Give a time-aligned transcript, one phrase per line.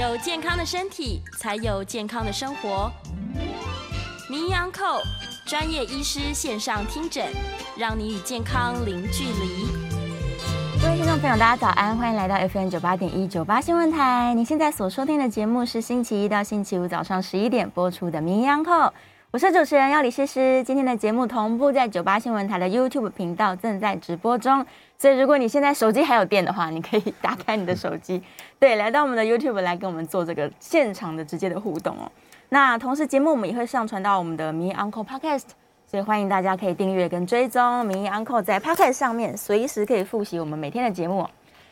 [0.00, 2.90] 有健康的身体，才有健康的生活。
[4.30, 5.02] 名医安扣
[5.44, 7.26] 专业医师线上听诊，
[7.76, 9.66] 让你与健康零距离。
[10.80, 14.32] 各位听众朋友，大家早安，欢迎来到 FM 九八点一九八新闻台。
[14.32, 18.90] 您现在所收听的节目是星期一到星期五早上十一点播出的名医安扣，
[19.32, 20.64] 我是主持人要李诗诗。
[20.64, 24.64] 今天的节目同步在九八新闻台的 YouTube 频道正在直播中，
[25.00, 28.22] 所以如果你现在手机还有电的话，你可以打开你的手机，
[28.60, 32.12] 对，来到我们的 YouTube 来跟我们做这个现场的直接的互动哦。
[32.50, 35.44] 那同时节目我们也会上传到我们的名医 Uncle Podcast，
[35.86, 41.26] 所以欢迎大家可以订阅跟追踪名医 Uncle 在 Podcast 上面随时可以复习我们每天的节目。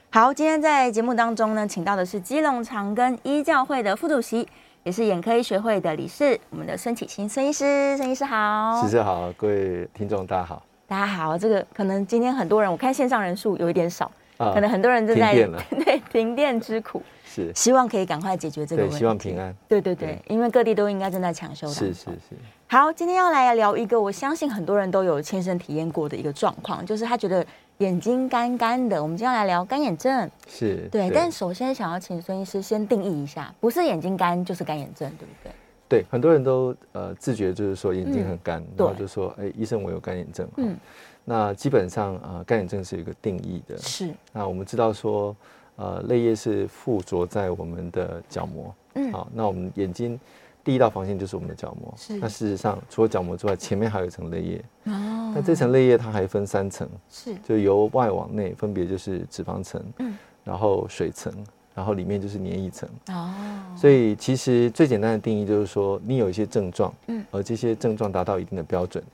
[0.09, 4.49] 好，今天在节目当中呢，请到的是基隆长庚医教会的副主席，
[4.85, 17.03] 也是眼科医学会的理事，我们的孙启新孙医师，孙医师好，诗诗好，各位听众大家好，大家好，这个可能今天很多人，我看线上人数有一点少，啊、可能很多人正在停电了， 对停电之苦。
[17.27, 18.97] 是希望可以赶快解决这个问题。
[18.97, 19.55] 希望平安。
[19.69, 21.75] 对对对，对因为各地都应该正在抢修的。
[21.75, 22.35] 是是是。
[22.69, 27.45] 好，今天要来聊一个我相信很多人都有亲身体验过的一个状况，就是他觉得
[27.79, 29.01] 眼睛干干的。
[29.03, 30.31] 我们今天要来聊干眼症。
[30.49, 30.89] 是。
[30.91, 35.53] 对，对但首先想要请孙医师先定义一下，不是眼睛干就是干眼症，对不对？
[35.89, 40.49] 对，很多人都呃自觉就是说眼睛很干，嗯、然后就说哎，医生我有干眼症。
[40.57, 40.77] 嗯。
[41.25, 43.77] 那基本上呃干眼症是一个定义的。
[43.79, 44.13] 是。
[44.33, 45.35] 那我们知道说。
[45.81, 50.19] 呃，泪液是附着在我们的角膜，嗯，好，那我们眼睛
[50.65, 52.17] 第一道防线就是我们的角膜，是。
[52.17, 55.33] 那事实上，除了角膜之外，前面还有一层泪液，哦。
[55.37, 61.33] 那这层泪液它还分三层，是，就由外往内，分别就是脂肪层，嗯，然后水层，
[61.79, 63.33] 然后里面就是黏液层，哦。
[63.77, 69.05] 所以其实最简单的定义就是说，你有一些症状，嗯，而这些症状达到一定的标准，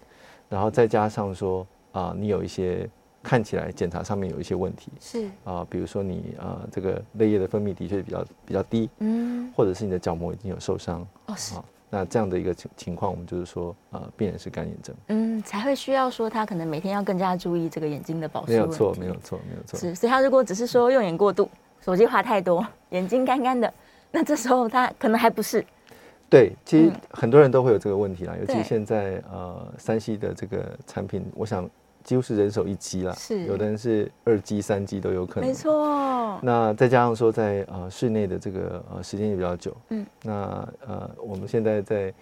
[0.48, 1.60] 然后再加上说
[1.92, 2.88] 啊，呃，你有一些。
[3.26, 11.54] 看起来检查上面有一些问题，是啊，比如说你啊，这个泪液的分泌的确比较比较低，嗯，或者是你的角膜已经有受伤，哦，是，
[11.88, 18.52] 那这样的一个情情况，我们就是说啊，病人是干眼症，嗯，才会需要说他可能每天要更加注意这个眼睛的保湿。
[18.52, 19.80] 没有错，没有错，没有错。
[19.80, 21.48] 是，所以他如果只是说用眼过度，
[21.84, 23.72] 手机滑太多， 眼睛干干的，
[24.10, 25.64] 那这时候他可能还不是。
[26.30, 31.68] 对，其实很多人都会有这个问题啦，尤其现在呃三 C 的这个产品，我想。
[32.04, 35.48] 几乎是人手一机了，是有的人是二机、三机都有可能。
[35.48, 36.38] 没错。
[36.42, 40.32] 那再加上说在呃室内的这个呃时间也比较久，嗯，那
[40.86, 42.14] 呃我们现在在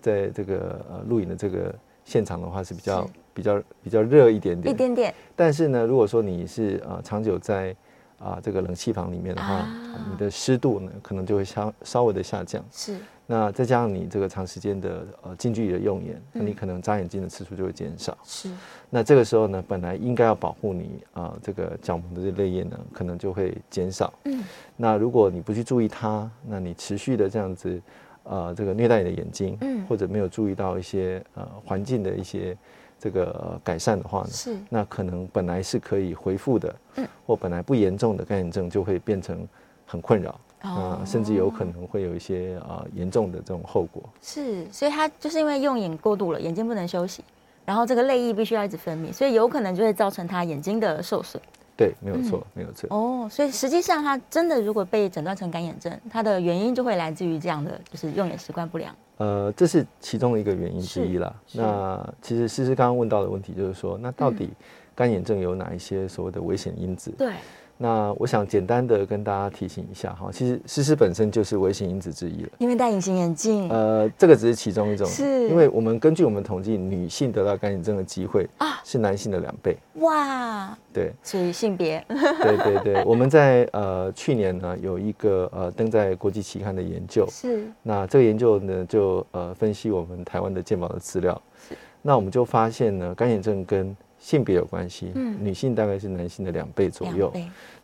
[0.00, 5.14] 在这个呃录影的这个现场的话是比较比较比较热一点点，一点点。
[5.34, 7.76] 但是呢，如果说你是呃长久在
[8.18, 12.64] 啊这个冷气房里面的话，啊、你的湿度呢可能就会稍稍微的下降。
[12.70, 12.96] 是。
[13.28, 18.16] 那再加上你这个长时间的呃近距离的用眼，那你可能眨眼睛的次数就会减少。
[18.22, 18.48] 是。
[18.88, 24.14] 那这个时候呢，本来应该要保护你啊、呃，这个角膜的这泪液呢，可能就会减少。
[24.26, 24.44] 嗯。
[24.76, 27.82] 那如果你不去注意它，那你持续的这样子，
[28.22, 32.56] 呃，这个虐待你的眼睛，嗯，或者没有注意到一些呃环境的一些
[32.98, 34.56] 这个、呃、改善的话呢，是。
[34.68, 39.46] 那可能本来是可以恢复的，嗯，或本来不严重的干眼症就会变成
[39.86, 40.40] 很困扰。
[40.62, 44.02] 啊、呃，甚至有可能会有一些啊呃、严重的这种后果。
[44.22, 47.22] 是，所以他就是因为用眼过度了，眼睛不能休息，
[47.64, 51.40] 然后这个泪液必须要一直分泌，所以有可能就会造成他眼睛的受损。
[51.76, 52.88] 对，没有错，嗯、没有错。
[52.90, 58.92] 哦，所以实际上他真的如果被诊断成干眼症，它的原因就会来自于这样的，就是用眼习惯不良。
[59.18, 61.34] 呃，这是其中一个原因之一啦。
[61.52, 64.50] 那其实诗诗刚刚问到的问题就是说，那到底
[64.94, 67.10] 干眼症有哪一些所谓的危险因子？
[67.16, 67.32] 对。
[67.78, 73.68] 那我想简单的跟大家提醒一下哈，其实诗诗本身就是危险因子之一了，因为戴隐形眼镜。
[73.68, 79.76] 呃，这个只是其中一种，是因为我们根据我们统计，女性得到干眼症的机会啊是男性的两倍。
[79.96, 82.02] 哇，对，所以性别。
[82.08, 91.38] 对对对，我们在呃去年呢有一个呃登在国际期刊的研究，是那这个研究呢就呃分析我们台湾的健保的资料，
[91.68, 93.94] 是那我们就发现呢干眼症跟
[94.26, 97.32] 性别有关系，嗯，女性大概是男性的两倍左右。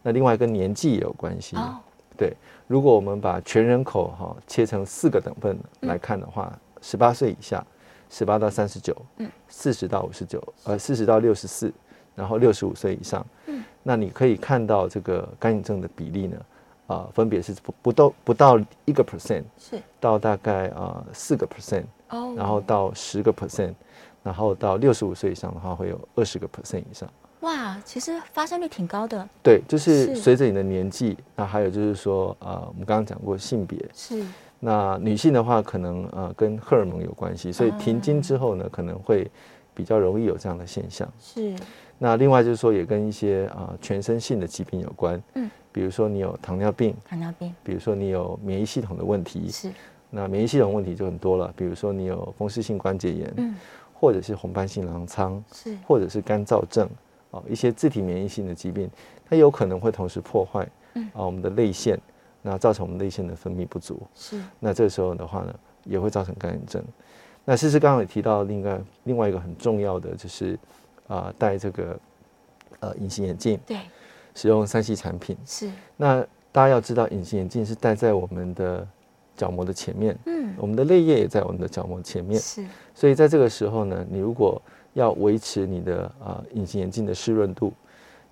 [0.03, 1.79] 那另外跟年纪也有关系，哦，
[2.17, 2.35] 对。
[2.67, 7.65] 如果我们把全人口哈切成四个等份来看的话，十八岁以下，
[8.11, 11.73] 十八到三十九，嗯，四十到五十九，呃，四十到六十四，
[12.17, 16.37] 然后六十五岁以上，嗯，那你可以看到这个干眼症的比例呢，
[16.89, 19.81] 啊，呃，分别是不不到不到一个 percent，是。
[20.01, 23.75] 到大概啊四个 percent，哦，然后到十个 percent。
[24.23, 27.09] 然后到六十五岁以上的话，会有二十个 percent 以上。
[27.41, 29.29] 哇，其实发生率挺高的。
[29.43, 34.25] 对，就是随着你的年纪，那还有就是说，呃，我们刚刚讲过性别是。
[34.61, 39.29] 那女性的话，可能呃跟荷尔蒙有关系，所以停经之后呢，可能会
[39.75, 41.13] 比较容易有这样的现象。
[41.21, 41.53] 是。
[41.99, 45.21] 那另外就是说，也跟一些啊、呃、全身性的疾病有关。
[45.35, 45.51] 嗯。
[45.73, 49.69] 比如说你有糖尿病，糖尿病，比如说你有免疫系统的问题，是。
[50.11, 53.55] 那免疫系统问题就很多了，比如说你有风湿性关节炎，嗯，
[54.03, 56.91] 或者是红斑性狼疮，是，或者是干燥症，
[57.31, 58.91] 哦，一些自体免疫性的疾病，
[59.31, 61.97] 它有可能会同时破坏，嗯，啊，我们的泪腺，
[62.43, 64.43] 那造成我们泪腺的分泌不足，是。
[64.59, 65.55] 那这个时候的话呢，
[65.85, 66.83] 也会造成干眼症。
[67.45, 70.59] 那诗诗刚刚也提到另外另外一个很重要的就是，
[71.07, 71.97] 啊，戴这个
[72.81, 73.79] 呃隐形眼镜，对，
[74.35, 75.71] 使用三 C 产品是。
[75.97, 78.85] 那大家要知道，隐形眼镜是戴在我们的。
[79.43, 84.63] 角膜的前面，嗯，我们的泪液也在我们的角膜前面，是，所以在这个时候呢，你如果
[84.93, 87.73] 要维持你的啊隐形眼镜的湿润度、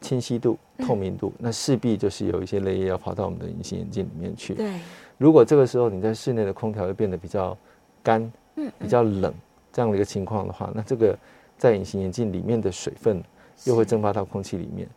[0.00, 4.54] 清晰度、透明度，那势必就是有一些泪液要跑到我们的隐形眼镜里面去。
[4.54, 4.78] 对，
[5.18, 7.58] 如果这个时候你在室内的空调又变得比较
[8.04, 9.34] 干，嗯，比较冷
[9.72, 11.18] 这样的一个情况的话，那这个
[11.58, 13.20] 在隐形眼镜里面的水分
[13.64, 14.88] 又会蒸发到空气里面，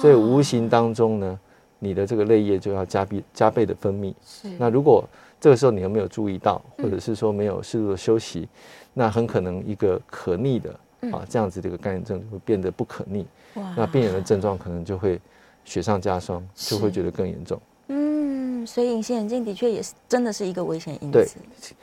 [0.00, 1.38] 所以无形当中呢，
[1.78, 4.14] 你的这个泪液就要加倍加倍的分泌。
[4.24, 5.04] 是，那如果
[5.40, 8.48] 这个时候你有没有注意到，或者是说没有适度的休息，嗯、
[8.92, 13.26] 那很可能一个可逆的、嗯、啊这样子的一个干眼症就会变得不可逆，
[13.74, 15.18] 那病人的症状可能就会
[15.64, 17.58] 雪上加霜，就会觉得更严重。
[17.88, 21.36] 嗯，所以隐形眼镜的确也是真的是一个危险因子。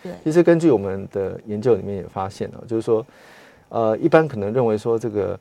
[0.04, 3.04] 对，其实根据我们的研究里面也发现了，就是说，
[3.69, 5.38] 呃，一般可能认为说这个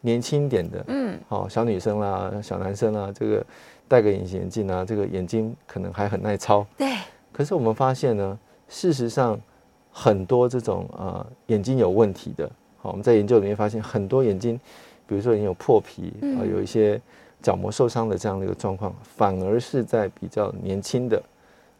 [0.00, 3.46] 年轻点的，嗯，好、哦、小女生啦、小男生啦，这个
[3.86, 6.66] 戴个隐形眼镜啊，这个眼睛可能还很耐操。
[6.76, 6.88] 对。
[7.32, 8.38] 可是我们发现呢，
[8.68, 9.40] 事实上
[9.90, 14.60] 很多这种呃眼睛有问题的，好，我们在研究里面发现很多眼睛，
[15.06, 17.00] 比如说你有破皮啊，有一些
[17.40, 21.22] 角膜受伤的这样的一个状况，反而是在比较年轻的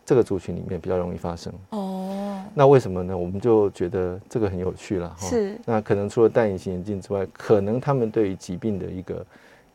[0.05, 1.53] 这个族群里面比较容易发生。
[1.71, 3.17] 哦，那为什么呢？
[3.17, 5.15] 我们就觉得这个很有趣了。
[5.19, 9.25] 是，那可能除了戴隐形眼镜之外，可能他们对于疾病的一个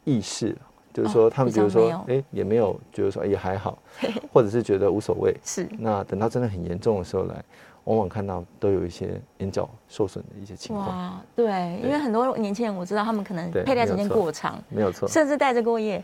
[0.04, 0.56] 意识。
[0.98, 3.78] 就是说，他们比如说，哎、欸，也没有觉得说，也还好，
[4.34, 5.32] 或者是觉得无所谓。
[5.46, 5.70] 是。
[5.78, 7.36] 那等到真的很严重的时候来，
[7.84, 10.88] 往往看到都有一些眼角受损的一些情况。
[10.88, 16.04] 哇，对，对因为很多年轻人我知道，他们可能佩戴时间过长，没有错，甚至戴着过夜。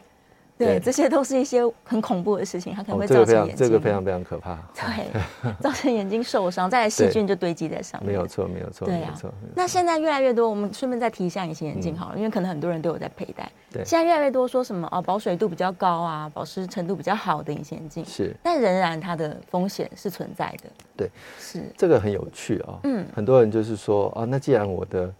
[0.55, 4.55] 对，这些都是一些很恐怖的事情，它可能会造成眼睛，这个非常非常可怕。
[4.73, 8.11] 对， 造成眼睛受伤，再来细菌就堆积在上面。
[8.11, 9.13] 没有错，没有错，对啊。
[9.55, 13.51] 那现在越来越多，我们顺便再提一下隐形眼镜好了，因为可能很多人都有在佩戴。
[13.71, 13.83] 对。
[13.83, 20.69] 现在越来越多说什么哦，保水度比较高啊，保湿程度比较好的隐形眼镜是，但仍然它的风险是存在的。
[20.95, 21.09] 对，
[21.39, 22.79] 是这个很有趣啊。
[22.83, 23.05] 嗯。
[23.13, 25.13] 很多人就是说啊，那既然我的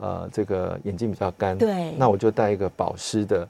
[0.00, 3.46] 呃这个眼睛比较干，对，那我就戴一个保湿的。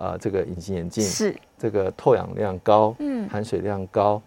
[0.00, 4.20] 啊、呃，这个隐形眼镜是这个透氧量高，嗯，含水量高。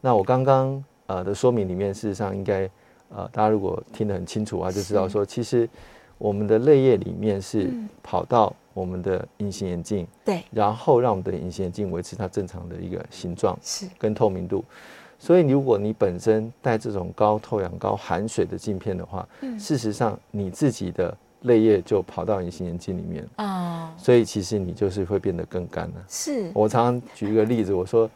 [0.00, 2.68] 那我刚刚呃的说明里面，事实上应该
[3.10, 5.68] 呃大家如果听得很清楚啊，就知道说，其实
[6.18, 7.70] 我们的泪液里面是
[8.02, 14.64] 跑到我们的隐形眼镜，对，然后让我们的隐形眼镜维持它正常的一个形状是跟透明度。
[15.16, 21.16] 所以如果你本身戴这种高透氧、高含水的镜片的话，嗯，事实上你自己的。
[21.42, 24.04] 泪液就跑到隐形眼镜里面啊，oh.
[24.04, 25.94] 所以其实你就是会变得更干了。
[26.06, 28.10] 是，我常常举一个例子，我说，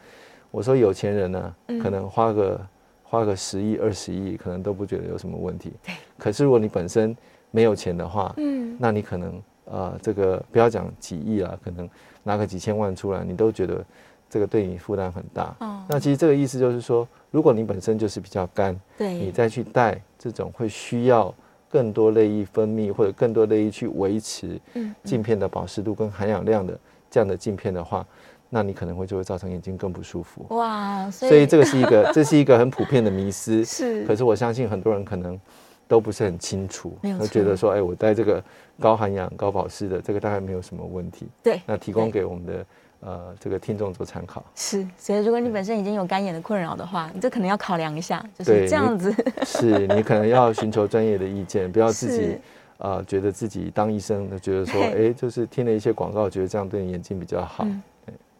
[0.51, 2.67] 我说有钱人呢，嗯、可能花个
[3.03, 5.73] 花个十亿、二十亿，可能都不觉得有什么问题。
[5.83, 5.95] 对。
[6.19, 7.17] 可是如果你本身
[7.49, 11.89] 没有钱的话，嗯，那你可能呃，这个不要讲几亿啊，可能
[12.21, 13.83] 拿个几千万出来，你都觉得
[14.29, 15.55] 这个对你负担很大。
[15.59, 15.65] 哦。
[15.65, 15.69] Oh.
[15.89, 21.33] 那其实这个意思就是说，如果你本身就是比较干，对，你再去戴这种会需要。
[21.75, 24.57] 更多泪液分泌或者更多泪液去维持
[25.03, 26.79] 镜片的保湿度跟含氧量的
[27.11, 28.07] 这样的镜片的话，
[28.49, 30.45] 那你可能会就会造成眼睛更不舒服。
[30.55, 33.65] 哇，所以，所以这个是一个 这是一个很普遍的迷思。
[33.65, 35.37] 是，可是我相信很多人可能
[35.85, 38.41] 都不是很清楚，会觉得说，哎，我戴这个
[38.79, 41.27] 高含氧、高保湿的这个大概没有什么问题。
[41.43, 42.65] 对，那提供给我们的。
[43.05, 44.43] 呃，这个听众做参考。
[44.55, 49.13] 是，所以如果你本身已经有干眼的困扰的话，你这可能要考量一下，就是这样子。
[49.45, 52.33] 是你可能要寻求专业的意见，不要自己
[52.79, 57.63] 啊、呃，觉得自己当医生的，觉得说，哎，就是听了一些广告，觉得这样对你眼睛比较好。
[57.63, 57.81] 嗯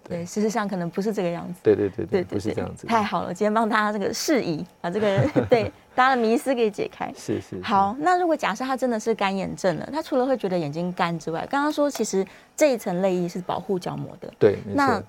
[0.08, 1.60] 对，事实上可能不是这个样子。
[1.64, 2.86] 对对对对，不是这样子。
[2.86, 5.20] 太好了，今天帮大家这个释疑，把这个
[5.50, 7.12] 对大家的迷思给解开。
[7.18, 7.60] 是是。
[7.64, 14.32] 好，那如果假设他真的是干眼症了，他除了会觉得眼睛干之外，刚刚说其实这一层泪液是保护角膜的。
[14.38, 14.58] 对。
[14.74, 15.02] 那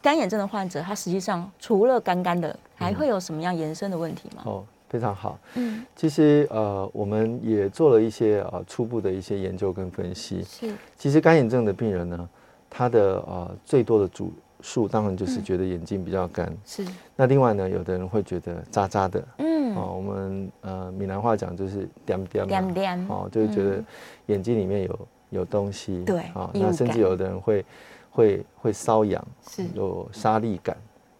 [0.00, 4.42] 干眼症的患者，他实际上除了干干的，还会有什么样延伸的问题吗？
[4.44, 5.38] 哦，非常好。
[5.54, 5.84] 嗯。
[5.96, 10.44] 其实呃，我们也做了一些呃初步的一些研究跟分析。
[10.44, 10.72] 是。
[10.96, 12.28] 其实干眼症的病人呢，
[12.68, 14.30] 他的呃最多的主
[14.64, 16.86] 数当然就是觉得眼睛比较干，嗯、是。
[17.14, 23.84] 那另外呢，有的人会觉得渣渣的，嗯，哦，我们呃闽南话讲就是点点点点，哦，就是觉得
[24.26, 27.64] 眼睛里面有有东西，对，啊，那甚至有的人会
[28.10, 29.66] 会会瘙痒，是。
[29.74, 30.74] 有沙粒感，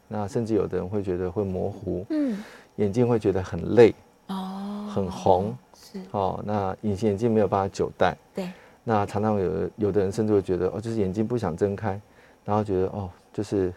[0.09, 2.43] 那甚至有的人会觉得会模糊，嗯，
[2.77, 3.95] 眼睛会觉得很累，
[4.29, 8.49] 哦，很红，是，哦，那隐形眼镜没有办法久戴，对，
[8.83, 12.01] 那常常有有的人甚至会觉得哦，就是眼睛不想睁开，
[12.43, 13.73] 然后觉得哦，就是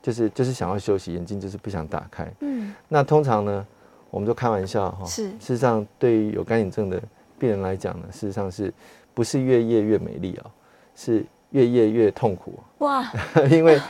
[0.00, 3.66] 就是就是想要休息，眼睛就是不想打开，嗯，那通常呢，
[4.10, 7.02] 我们就开玩笑哈，是，事实上对于有干眼症的
[7.38, 8.72] 病人来讲呢，事实上是
[9.14, 10.50] 不是越夜越美丽哦？
[10.94, 13.04] 是越夜越痛苦哇！
[13.50, 13.80] 因为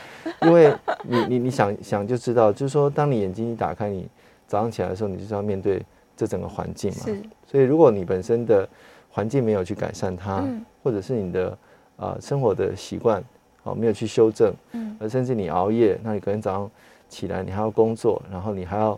[0.41, 0.73] 因为
[1.03, 4.07] 你你你想想就知道，就是说，当你眼睛一打开，你
[4.47, 5.83] 早上起来的时候，你就是要面对
[6.15, 7.03] 这整个环境嘛。
[7.05, 7.21] 是。
[7.45, 8.67] 所以，如果你本身的
[9.11, 11.49] 环境没有去改善它，嗯、或者是你的
[11.97, 13.23] 啊、呃、生活的习惯
[13.65, 16.71] 啊没有去修正，嗯，而甚至你熬夜，那你隔天早上
[17.09, 18.97] 起来，你还要工作，然后你还要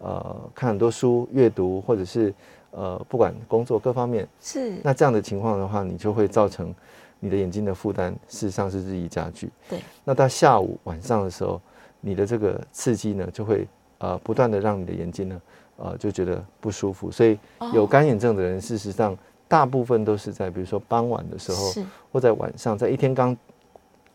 [0.00, 2.34] 呃看很多书阅读，或者是。
[2.70, 6.72] 呃，不管工作各方面是，那这样的情况的话，你就会造成
[7.18, 9.48] 你的眼睛的负担，事实上是日益加剧。
[9.70, 11.58] 对，那到下午晚上的时候，
[12.02, 15.40] 你的这个刺激呢，就会呃不断的让你的眼睛呢，
[15.76, 17.10] 呃就觉得不舒服。
[17.10, 17.38] 所以
[17.72, 19.16] 有干眼症的人，事实上
[19.48, 21.82] 大部分都是在比如说傍晚的时候，是
[22.12, 23.34] 或在晚上，在一天刚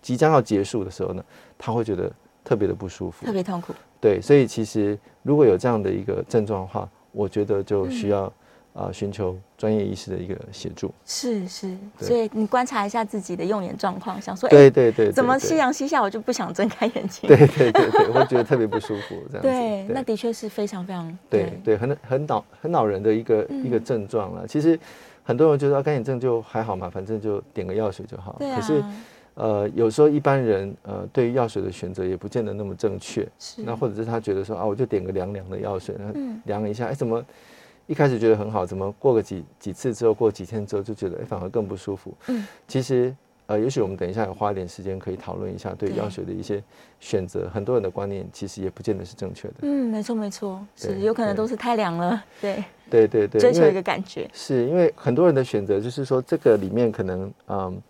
[0.04, 1.24] 即将要结束的时候呢，
[1.58, 2.12] 他会觉得
[2.44, 3.74] 特别的不舒服，特别痛苦。
[4.00, 8.32] 对，所以其实如果有这样的一个症状的话，我觉得就需要、嗯。
[8.74, 10.92] 啊，寻求专业医师的一个协助。
[11.06, 17.28] 是是，所以你观察一下自己的用眼状况，想说，对对对，怎么夕阳西下我就不想睁开眼睛？
[17.30, 19.48] 对对对对，我会觉得特别不舒服， 这样子。
[19.48, 24.48] 对，那的确是非常非常对对，很很恼很恼人的一个一个症状了。
[24.48, 24.80] 其实
[25.22, 28.36] 很多人觉得干眼症就还好嘛，反正就点个药水就好。
[28.40, 28.84] 可是
[29.36, 33.28] 呃，有时候一般人呃，对于药水的选择也不见得那么正确。
[33.40, 33.64] 是。
[33.64, 36.14] 那或者是他觉得说啊，我就点个凉凉的药水，然后
[36.46, 37.24] 凉一下，哎，怎么？
[37.86, 42.14] 一开始觉得很好，怎么过个几几次之后，过几天之后就觉得哎，反而更不舒服。
[42.28, 43.14] 嗯，其实
[43.46, 46.64] 呃，也许我们等一下有花一点时间可以讨论一下对药水的一些
[47.02, 47.50] 选择。
[47.54, 49.56] 很多人的观念其实也不见得是正确的。
[49.64, 52.24] 嗯，没错没错，是有可能都是太凉了。
[52.40, 54.30] 对对对对，追求一个感觉。
[54.32, 57.82] 是因为很多人的选择就是说，这个里面可能嗯。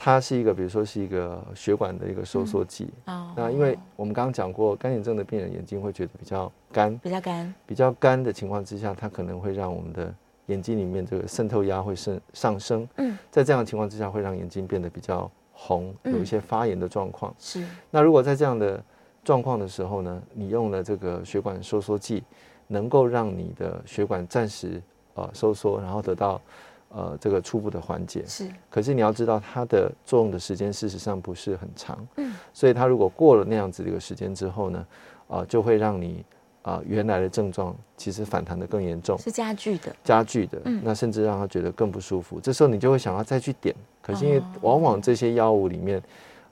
[0.00, 2.88] 它是一个，比如说是一个血管的一个收缩剂。
[3.06, 3.32] 哦。
[3.36, 10.14] 那因为我们刚刚讲过，干眼症的病人眼睛会觉得比较干，比较干，比较干的情况之下，它可能会让我们的
[10.46, 12.88] 眼睛里面这个渗透压会上上升。
[12.98, 13.18] 嗯。
[13.28, 17.34] 在这样的情况之下，会让眼睛变得比较红，有一些发炎的状况。
[17.36, 17.66] 是。
[17.90, 18.80] 那如果在这样的
[19.24, 22.22] 状况的时候呢，你用了这个血管收缩剂，
[22.68, 24.80] 能够让你的血管暂时
[25.14, 26.40] 呃收缩，然后得到。
[26.88, 28.24] 呃，这个初步的缓解。
[28.26, 34.86] 是，可是你要知道它的作用的时间事实上不是很长，嗯，所以它如果过了那样子的一个时间之后呢，
[35.28, 36.24] 啊、呃，就会让你
[36.62, 46.02] 啊、呃、原来的症状其实反弹的更严重，是加剧的，加剧的，嗯，那甚至让他觉得更不舒服，这时候你就会想要再去点，可是因为往往这些药物里面，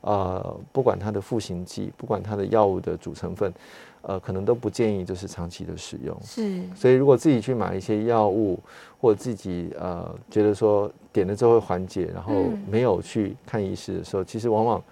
[0.06, 3.52] 呃，不管它的复形剂，不管它的药物的主成分。
[4.08, 6.16] 呃，可能都不建议就是长期的使用。
[6.22, 8.56] 是，所以如果自己去买一些药物，
[9.00, 12.32] 或者自己呃觉得说点了之后会缓解，然后
[12.70, 14.84] 没有去看医师的时候，嗯、其实往往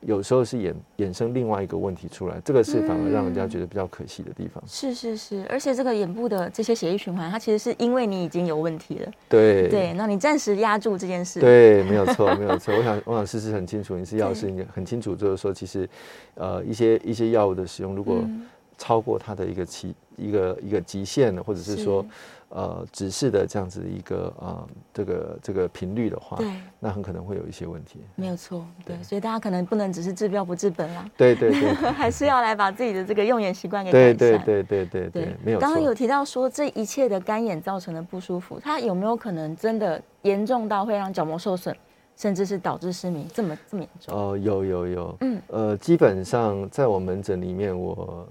[0.00, 4.62] 有时候是衍衍生另外一个问题出来，这个是反而让人家觉得比较可惜的地方。
[4.66, 9.10] 是是是，而且这个眼部的这些血液循环，它其实是因为你已经有问题了。
[9.28, 11.40] 对对，那你暂时压住这件事。
[11.40, 12.74] 对，没有错，没有错。
[12.74, 15.88] 我想我想事实很清楚，你是药师，你很清楚，就是说其实
[16.34, 18.46] 呃一些一些药物的使用，如果、嗯
[18.78, 22.08] 超过它的一个期一个一个极限的，或者是说，是
[22.50, 28.00] 呃，指示的这样子一个呃，这个这个频率的话，对，那很可能会有一些问题。
[28.14, 31.04] 没有错，对，所以大家可能不能只是治标不治本啦。
[31.16, 34.16] 对对对， 还是要来把自己的这个用眼习惯给改善。
[34.16, 35.58] 对对对对对对，没有。
[35.58, 41.76] 刚刚有提到说，这一切的干眼造成的不舒服，它有没有可能真的严重到会让角膜受损？
[42.16, 44.12] 甚至是导致失明，这么这么严重？
[44.12, 48.26] 哦、呃，有有有，嗯，呃，基本上在我门诊里面，我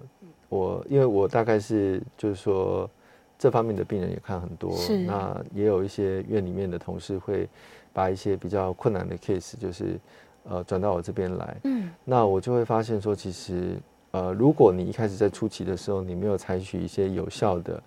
[0.49, 2.89] 我因为我大概是就是说
[3.37, 7.47] 这方面的病人也看很多，那也有一些院里面的同事会
[7.93, 9.99] 把一些比较困难的 case 就是
[10.43, 13.77] 呃转到我这边来，嗯，那我就会发现说，其实
[14.11, 17.83] 呃，如果你一开始在初期的时候，你没有采取一些有效的。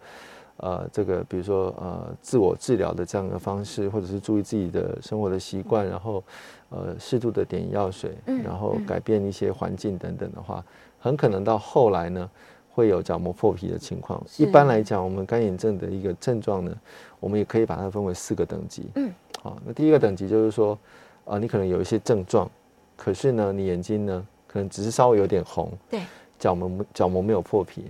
[0.63, 6.23] 呃，这个比如说呃，自我治疗的这样的方式，或者是注意自己的生活的习惯，然后
[6.69, 8.15] 呃，适度的点药水，
[8.45, 10.63] 然后改变一些环境等等的话，
[10.99, 12.31] 很可能到后来呢，
[12.75, 14.23] 会有角膜破皮的情况。
[14.37, 16.77] 一般来讲，我们干眼症的一个症状呢，
[17.19, 18.85] 我们也可以把它分为四个等级。
[18.97, 19.11] 嗯，
[19.43, 20.79] 好，那第一个等级就是说，
[21.25, 22.51] 啊，你可能有一些症状，
[22.97, 26.03] 可是呢，你眼睛呢，可能只是稍微有点红，对，
[26.39, 27.87] 角膜角膜没有破皮。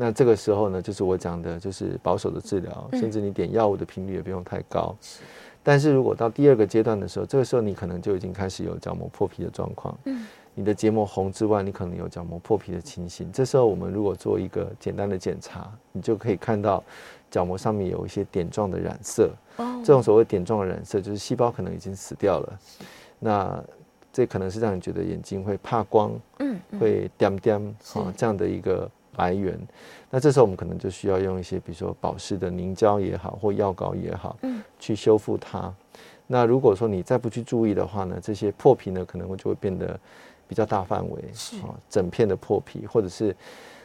[0.00, 4.94] 那这个时候呢，就是我讲的，就是保守的治疗，甚至你点药物的频率也不用太高。
[5.60, 9.98] 但是如果到第二个阶段的时候，这个时候你可能就已经开始有角膜破皮的状况。
[10.04, 10.24] 嗯，
[10.54, 13.30] 你的结膜红之外，你可能有角膜破皮的情形。
[13.32, 16.82] 这时候我们如果做一个简单的检查，你就可以看到
[17.28, 19.32] 角膜上面有一些点状的染色。
[19.56, 22.58] 哦，这种所谓点状的染色，就是细胞可能已经死掉了。
[23.18, 23.60] 那
[24.12, 28.88] 这可能是让你觉得眼睛会怕光，嗯，会点点啊这样的一个
[29.18, 29.58] 来源。
[30.08, 35.72] 那这时候我们可能就需要用一些，比如说保湿的凝胶也好，或药膏也好，嗯，去修复它。
[36.26, 39.98] 那如果说你再不去注意的话呢，这些破皮呢可能会就会变得
[40.48, 43.36] 比较大范围，是啊，整片的破皮，或者是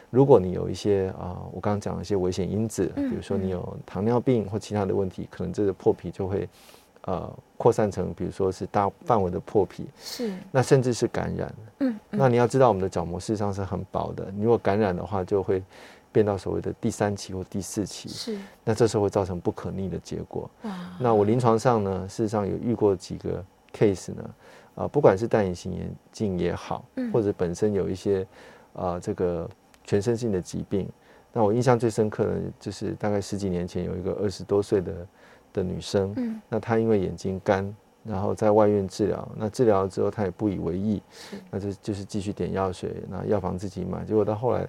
[0.08, 6.48] 如果你有一些啊，我刚刚讲的一些危险因子，比如说你有糖尿病或其他的问题，可能这个破皮就会。
[7.06, 15.62] 呃，扩散成比如说是大范围的破皮，是，那甚至是感染，嗯，嗯，那你要知道我们的角膜事实上是很薄的，你如果感染的话，就会
[16.10, 20.48] 变到所谓的第三期或第四期，是，那这时候会造成不可逆的结果。
[20.62, 23.44] 哇，那我临床上呢，事实上有遇过几个
[23.76, 24.22] case 呢，
[24.74, 28.22] 啊、呃，不管是戴隐形眼镜也好，嗯，或者本身有一些
[28.72, 29.46] 啊、呃、这个
[29.84, 30.88] 全身性的疾病，
[31.34, 35.06] 那我印象最深刻的，就是大概十几年前有一个二十多岁的。
[35.54, 41.00] 的女生，嗯，那她因为眼睛干，然后在外院治疗，那治疗之后她也不以为意，
[41.50, 44.68] 那就就是继续点药水，那药房自己买，结果到后来，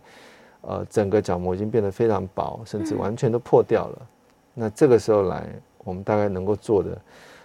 [0.61, 3.97] 呃，整个角膜已经变得非常薄，甚至完全都破掉了。
[3.99, 4.07] 嗯、
[4.53, 5.49] 那这个时候来，
[5.79, 6.97] 我们大概能够做的，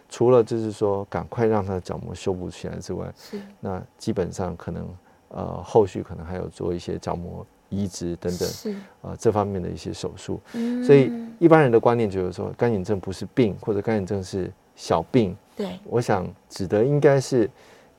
[0.09, 4.89] 除了就是说赶快让她的角膜修补起来之外，是，那基本上可能，
[5.29, 7.45] 呃，后续可能还有做一些角膜。
[7.71, 15.35] 移植等等，是啊，这方面的一些手术，嗯，所以一般人的观念就是说，干眼症不是病，或者干眼症是小病。
[15.57, 17.49] 对，我想指的应该是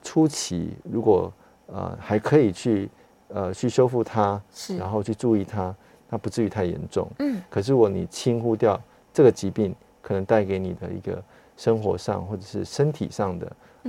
[0.04, 1.32] 初期，如果
[1.68, 2.90] 呃还可以去
[3.30, 5.74] 呃去修复它，是，然后去注意它，
[6.10, 7.10] 那不至于太严重。
[7.20, 8.80] 嗯，可是如果你轻忽掉
[9.14, 11.24] 这个疾病可能带给你的一个
[11.56, 13.46] 生活上或者是身体上的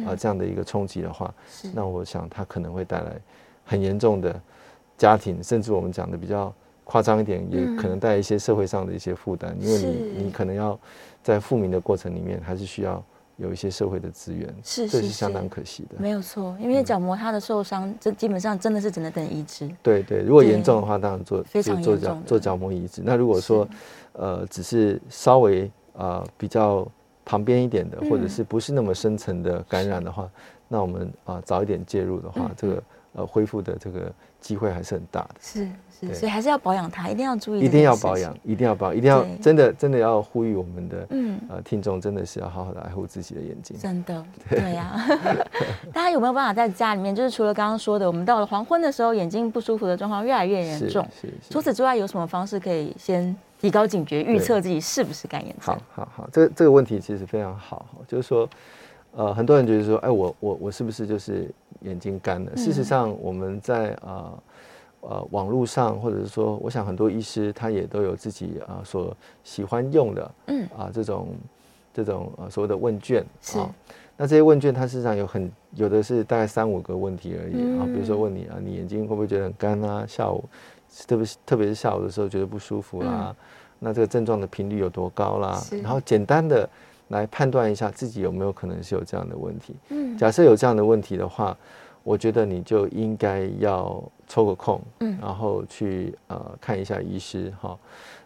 [0.07, 3.21] 啊这样的一个冲击的话，是，那我想它可能会带来
[3.65, 4.41] 很严重的。
[5.03, 10.79] 家庭，甚至我们讲的比较夸张一点，也可能带一些社会上的一些负担，嗯，因为你你可能要
[11.25, 13.03] 在复明的过程里面，还是需要
[13.37, 15.97] 有一些社会的资源，是，这是相当可惜的。
[15.99, 19.69] 没有错，因为角膜它的受伤，这基本上真的是只能等移植。
[19.83, 23.03] 对对，如果严重的话，当然做非常做角做角膜移植。
[23.05, 23.69] 那如果说
[24.13, 26.87] 呃只是稍微啊、呃、比较
[27.25, 30.31] 旁边一点的，或者是不是那么深层的感染的话，
[30.69, 32.83] 那我们啊、呃、早一点介入的话，嗯、这个
[33.13, 34.13] 呃恢复的这个。
[34.43, 35.69] 机会还是很大的，是
[36.01, 44.97] 是，所以还是要保养它，一定要注意，一定要保养，一定要保养，一定要真的真的要呼吁我们的嗯呃听众，真的是要好好的爱护自己的眼睛，真的 对呀。
[45.95, 51.35] 大家有没有办法在家里面，就是除了刚刚说的，我们到了黄昏的时候，眼睛不舒服的状况越来越严重，是是。
[51.49, 55.73] 除此之外，有什么方式可以先提高警觉，预测自己是不是干眼症？
[55.77, 58.49] 好好好，这个这个问题其实非常好，就是说。
[59.15, 61.51] 呃，很多人觉得说，哎，我我我是不是就是
[61.83, 62.51] 眼睛干了？
[62.55, 64.39] 嗯、事实上，我们在呃
[65.01, 71.29] 呃网络上，或者是说，我想很多医师他也都有自己啊、呃、所喜欢用的，嗯啊、呃、这种
[71.93, 73.23] 这种呃所谓的问卷
[73.55, 73.69] 啊。
[74.17, 77.85] 那这些问卷，它事实上有很有的是大概三五个问题而已、嗯、啊。
[77.85, 80.07] 比如说问你啊，你眼睛会不会觉得很干啊？
[80.09, 80.43] 下午
[81.07, 83.47] 特别特别是下午的时候觉得不舒服啦、啊嗯。
[83.79, 85.63] 那这个症状的频率有多高啦？
[85.83, 86.67] 然后简单的。
[87.09, 89.75] 来判断一下自己有没有可能是有这样的问题。
[89.91, 91.57] 嗯，假设有这样的问题的话，
[92.03, 97.79] 我觉得你就应该要抽个空，嗯，然后去呃看一下医师哈。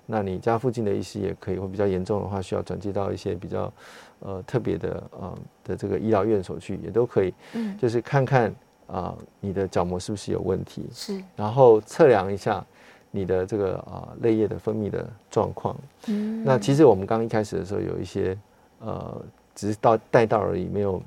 [0.07, 3.73] 那你家附近的医师也可以，或比较严重的话，需要转接到一些比较
[4.21, 7.35] 呃特别的呃的这个医疗院所去，也都可以。
[7.55, 8.49] 嗯，就是看看
[8.87, 12.65] 啊、呃、你的角膜是不是有问题，是，然后测量一下
[13.11, 15.77] 你的这个啊泪液的分泌的状况。
[16.07, 18.39] 嗯，那其实我们刚一开始的时候有一些。
[18.81, 19.23] 呃，
[19.55, 21.03] 只是到带到而已，没有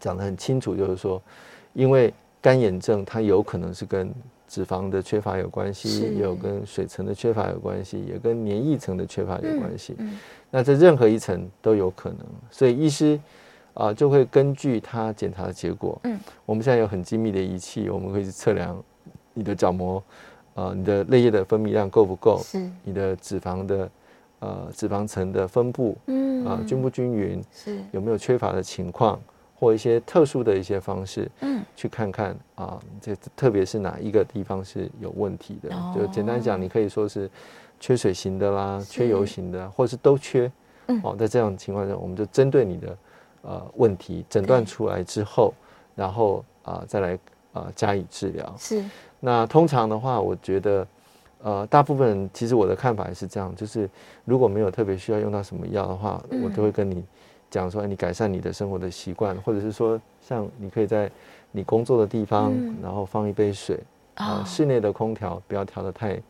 [0.00, 0.74] 讲得很清楚。
[0.74, 1.20] 就是说，
[1.74, 4.12] 因为干眼症它有可能是跟
[4.48, 9.94] 脂肪的缺乏有关系，也有跟水层的缺乏有关系，也跟黏液层的缺乏有关系。
[9.98, 10.18] 嗯嗯、
[10.50, 12.18] 那这任何一层都有可能，
[12.50, 13.20] 所以医师
[13.74, 16.00] 啊、呃、就会根据他检查的结果。
[16.04, 18.82] 嗯，我们现在有很精密的仪器，我们可以去测量
[19.34, 20.02] 你的角膜，
[20.54, 22.40] 呃，你的泪液的分泌量够不够？
[22.42, 23.90] 是你的脂肪的。
[24.38, 29.18] 呃，脂肪层的分布，嗯，啊、呃，均不均匀，是有没有缺乏的情况，
[29.58, 35.74] 或一些特殊的一些方式，嗯，去看看啊，这、呃、特别是哪一个地方是有问题的。
[35.74, 37.30] 哦、就简单讲，你可以说是
[37.80, 40.52] 缺水型的啦，缺油型的，或者是都缺。
[40.88, 42.98] 嗯，哦，在这样的情况下，我们就针对你的
[43.40, 45.54] 呃问题诊断出来之后，
[45.94, 47.14] 然后啊、呃、再来
[47.54, 48.54] 啊、呃、加以治疗。
[48.58, 48.84] 是。
[49.18, 50.86] 那通常的话，我觉得。
[51.46, 53.88] 呃，大部分人其实我的看法也是这样，就是
[54.24, 57.04] 如果没有特别需要用到什么药的话，嗯、我都会跟你
[57.48, 61.08] 讲说，你改善你的生活的习惯，或者是说，像你可以在
[61.52, 63.78] 你工作的地方，嗯、然后放一杯水，
[64.14, 66.20] 啊、哦，室内的空调不要调的太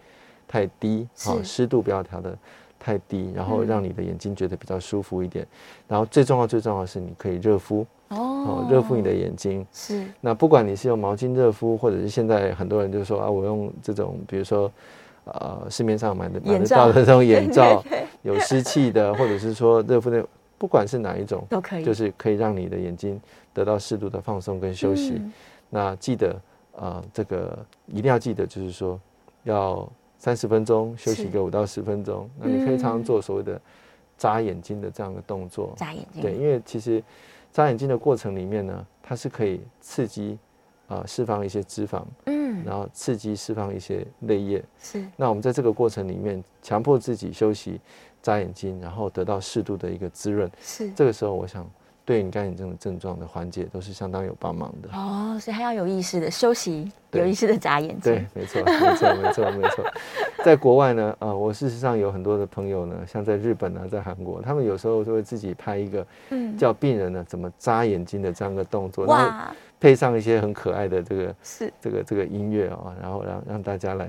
[0.47, 2.37] 太低，啊，湿度不要调的
[2.79, 5.47] 太低，然后让你的眼睛觉得比较舒服一点。
[5.47, 5.49] 嗯、
[5.89, 9.67] 然后最重要最重要的是，你可以热敷，哦，热敷你的眼睛。
[9.73, 10.05] 是。
[10.21, 14.71] 那不管你是用毛巾热敷，或者是现在很多人就说啊，我用这种，比如说。
[15.27, 17.85] 呃，市面上买的买得到的这种眼 罩，
[18.23, 23.21] 有湿气的，或者是说热敷的，不管是哪一种都可以，就是可以让你的眼睛
[23.53, 25.15] 得到适度的放松跟休息。
[25.17, 25.33] 嗯、
[25.69, 26.41] 那记得，
[26.73, 29.01] 呃，这个一定要记得，就是说
[29.45, 32.31] 要三十分钟休息个五到十分钟。
[32.39, 33.61] 那你可以常常做所谓的
[34.17, 35.75] 眨眼睛的这样的动作。
[35.77, 36.23] 眨眼睛。
[36.23, 37.03] 对，因为其实
[37.53, 40.39] 眨眼睛的过程里面呢，它是可以刺激。
[40.89, 45.05] 啊，释放一些脂肪，嗯，然后刺激释放一些泪液，是。
[45.17, 47.81] 那我们在这个过程里面，强迫自己休息，
[48.23, 50.91] 眨眼睛，然后得到适度的一个滋润，是。
[50.93, 51.69] 这个时候，我想
[52.05, 54.89] 对你干眼症的症状的缓解都是相当有帮忙的。
[54.93, 58.13] 哦，所以还要有意识的休息，有意识的眨眼睛。
[58.13, 59.85] 对，没错，没错，没错，没错。
[60.45, 69.05] 在国外呢，啊，我事实上有很多的朋友呢，像在日本啊，在韩国，他们有时候就会自己拍一个，嗯，叫病人呢怎么眨眼睛的这样一个动作。
[69.07, 69.53] 哇。
[69.81, 71.73] 配上一些很可爱的这个是。
[71.81, 74.09] 这个这个音乐啊，然后让让大家来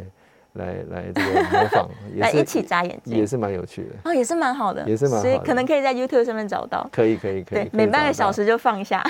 [0.54, 4.10] 来来这个模仿， 来一起眨眼睛，也是蛮有趣的。
[4.10, 9.04] 哦，也是蛮好的，也是蛮好的，所以可能可以在 YouTube 上面找到，可以可以可以，每半个小时就放一下，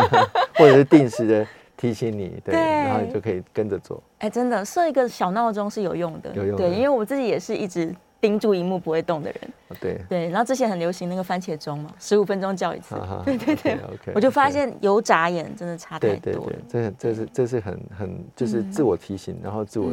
[0.56, 4.02] 或者是定时的提醒你，对，然后你就可以跟着做。
[4.20, 7.94] 哎，真的设一个小闹钟是有用的，有用，对，因为我自己也是一直。
[8.20, 9.40] 盯住荧幕不会动的人，
[9.80, 10.00] 对。
[10.08, 13.78] 对，然后之前很流行那个番茄钟嘛，十五分钟叫一次， 对对对。
[14.14, 16.52] 我就发现油眨眼真的差太多了。
[16.70, 16.82] 对。
[16.82, 19.90] 对对，这这是这是很很就是自我提醒，然后自我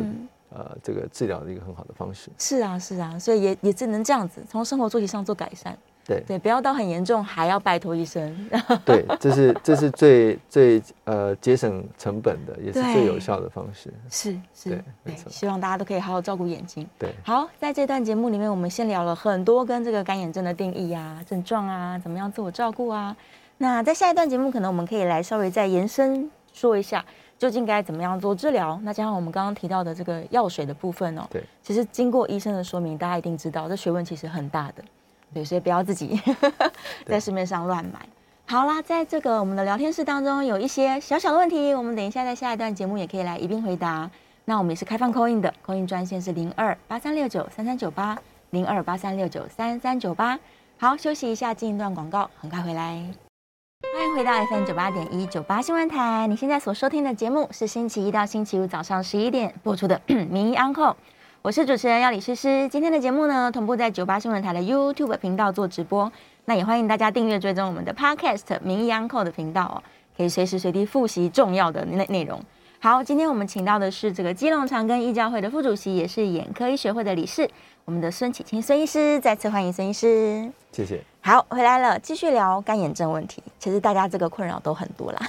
[0.52, 2.30] 呃这个治疗的一个很好的方式。
[2.38, 5.78] 是啊是啊，所以也也只能这样子，从生活作息上做改善。
[6.06, 8.50] 对对，不要到很严重还要拜托医生。
[8.84, 13.94] 对，这是这是最最呃节省成本的，也是最有效的方式。
[14.10, 15.30] 是是，对，没错。
[15.30, 16.86] 希望大家都可以好好照顾眼睛。
[17.00, 23.16] 对，好，在这段节目里面，我们先聊了很多跟这个干眼症的定义啊、症状啊、怎么样自我照顾啊。
[23.58, 27.06] 那在下一段节目，可能我们可以来稍微再延伸说一下，
[27.38, 28.78] 究竟该怎么样做治疗。
[28.84, 34.84] 那加上我们刚刚提到的这个药水的部分哦，对，其实经过医生的说明，大家一定知道这学问其实很大的。
[35.34, 36.22] 对，所以不要自己
[37.06, 38.00] 在市面上乱买。
[38.46, 44.10] 好啦，在这个我们的聊天室当中，有一些小小的问题，我们等一下在下一段节目也可以来一并回答。
[44.46, 48.18] 那我们也是开放 call in 的，call in 专线是零二八三六九三三九八
[48.50, 50.38] 零二八三六九三三九八。
[50.78, 53.04] 好，休息一下，进一段广告，很快回来。
[53.96, 60.74] 欢迎回到 FM 九八点一九八新闻台，你现在所收听的节目是星期一到星期五早上十一点播出的《名医 Uncle》。
[61.44, 66.10] 我是主持人要李诗诗，今天的节目呢，同步在九八新闻台的 YouTube 频道做直播，
[66.46, 69.84] 那也欢迎大家订阅追踪我们的 Podcast 名医 Uncle 的频道哦，
[70.16, 72.42] 可以随时随地复习重要的内内容。
[72.80, 77.50] 好，今天我们请到的是这个基隆长庚医教会的副主席，也是眼科医学会的理事，
[77.84, 80.50] 我们的孙启清孙医师，再次欢迎孙医师。
[80.72, 81.04] 谢谢。
[81.20, 83.44] 好，回来了，继续聊干眼症问题。
[83.60, 85.20] 其实大家这个困扰都很多啦。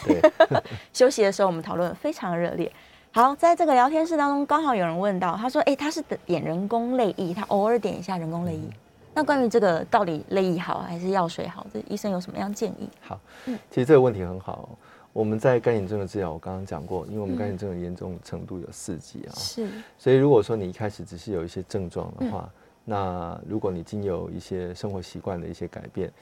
[0.95, 2.71] 休息的时候我们讨论非常热烈。
[3.15, 8.59] 好，在这个聊天室当中，刚好有人问到，他说：“哎，他是点人工泪液，他偶尔点一下人工泪液。
[8.59, 8.73] 嗯、
[9.15, 11.65] 那关于这个，到底泪液好还是药水好？
[11.73, 14.69] 这医生有什么样建议？”好，嗯，其实这个问题很好。
[15.13, 19.69] 我们在干眼症的治疗，我刚刚讲过，因为我们干眼症的严重程度有四级啊，是。
[19.97, 26.13] 所以如果说你一开始只是有一些症状的话，嗯那如果你经有一些生活习惯的一些改变，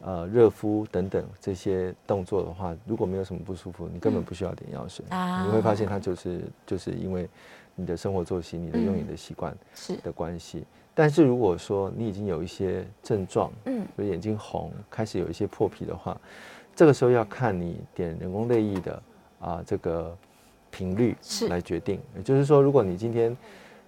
[0.00, 5.04] 呃，热敷等等这些动作的话，如果没有什么不舒服，你根本不需要点药水。
[5.10, 7.28] 嗯、你会发现它就是就是因为
[7.74, 10.58] 你的生活作息、你的用眼的习惯是的关系。
[10.58, 16.16] 嗯、但是如果说你已经有一些症状，嗯，比如眼睛红，开始有一些破皮的话，
[16.76, 18.92] 这个时候要看你点人工泪液的
[19.40, 20.16] 啊、呃、这个
[20.70, 21.16] 频率
[21.48, 22.00] 来决定。
[22.16, 23.36] 也就是说，如果你今天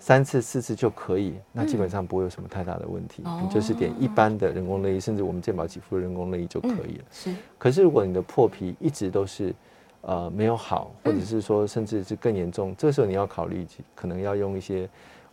[0.05, 3.23] 三次四次就可以，那基本上不会有什么太大的问题。
[3.25, 7.05] 嗯、你就是点一般的人工内衣，甚至我们健保给付的人工内衣就可以了。
[7.05, 7.35] 嗯、是。
[7.57, 9.55] 可是如果你的破皮一直都是，
[10.03, 14.87] 呃，没有好，或者是说甚至是更严重，嗯、这时候你要考虑可能要用一些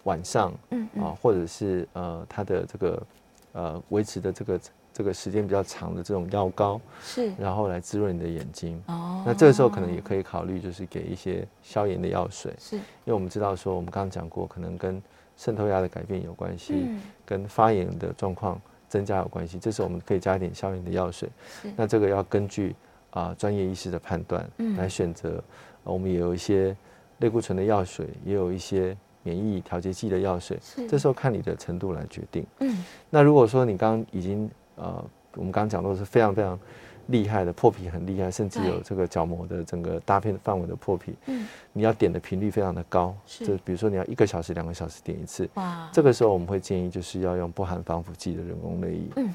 [0.03, 3.03] 晚上，嗯啊，或者是呃它的这个
[3.51, 4.57] 呃维持的这个。
[5.01, 8.79] 这个时间比较长的这种药膏是，然后来滋润你的眼睛。
[8.85, 12.53] 哦，那这个时候可能也可以考虑，就是给一些消炎的药水。
[12.59, 15.01] 是，因为我们知道说，我们刚刚讲过，可能跟
[15.35, 19.57] 渗透压的改变有关系，嗯、跟发炎的状况增加有关系。
[19.57, 21.27] 这时候我们可以加一点消炎的药水。
[21.63, 22.75] 是，那这个要根据
[23.09, 25.29] 啊、呃、专业医师的判断来选择。
[25.31, 25.43] 嗯、
[25.85, 26.77] 我们也有一些
[27.21, 30.59] 类固醇的药水，也有一些免疫调节剂的药水。
[30.61, 32.45] 是，这时候看你的程度来决定。
[32.59, 34.47] 嗯，那如果说你刚刚已经
[34.81, 36.59] 呃，我们刚刚讲到是非常非常
[37.07, 41.13] 厉害的破皮很厉害，甚至有这个角膜的整个大片范围的破皮。
[41.27, 45.49] 嗯，你要点的频率非常的高，就比如说你要一个小时、两个小时点一次。
[45.55, 49.03] 哇，这个时候我们会建议就是要用不含防腐剂的人工泪液。
[49.17, 49.33] 嗯，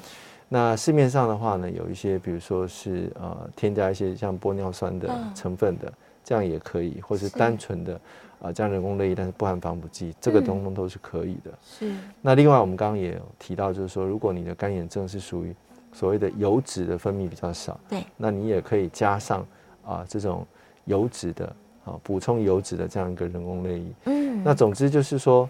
[0.49, 7.99] 那市面上的话呢，有一些比如说是呃添加一些像玻尿酸的成分的，嗯、这样也可以，或是单纯的。
[8.39, 11.51] 啊，这样人工泪液，但是不含防腐剂，这个通通都是可以的。
[11.63, 11.91] 是。
[12.21, 15.55] 那另外，我们刚刚也有提到，就是说，如果你的干眼症是属于
[15.91, 19.43] 所谓的油脂的分泌比较少，对，那你也可以加上
[19.83, 20.45] 啊这种
[20.85, 23.85] 油脂的啊补充油脂的这样一个人工泪液。
[24.05, 24.43] 嗯。
[24.43, 25.49] 那总之就是说，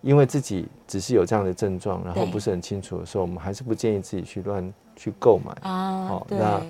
[0.00, 6.04] 因为自己只是有这样的症状，然后不是很清楚的时候，我们还是不建议自己去乱去购买啊。
[6.04, 6.62] 好，那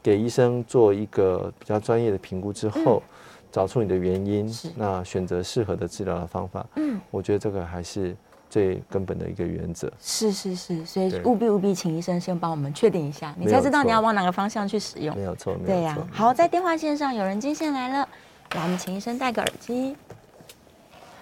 [0.00, 3.02] 给医生做一个比较专业的评估之后。
[3.04, 3.12] 嗯
[3.50, 6.66] 找出你的原因，那选择适合的治疗的方法。
[6.76, 8.14] 嗯，我觉得这个还是
[8.50, 9.90] 最根本的一个原则。
[10.00, 15.16] 是是是，所以务必务必请医生先帮我们确定一下，你才知道你要往哪个方向去使用。
[15.16, 16.08] 没有错，对呀、啊。
[16.12, 18.08] 好，在电话线上有人接线来了，
[18.54, 19.96] 来，我们请医生戴个耳机。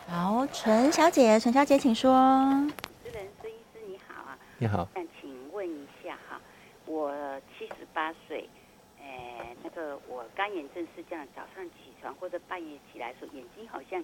[0.06, 2.12] 好，陈小姐，陈小姐，请说。
[3.04, 4.37] 主持人孙医师你好啊。
[4.58, 4.88] 你好。
[4.94, 6.40] 想请问一下哈，
[6.87, 7.12] 我
[7.58, 8.48] 七十八岁。
[9.62, 14.02] 那个我干眼症是这样，早上起床或者半夜起来的时候，眼睛好像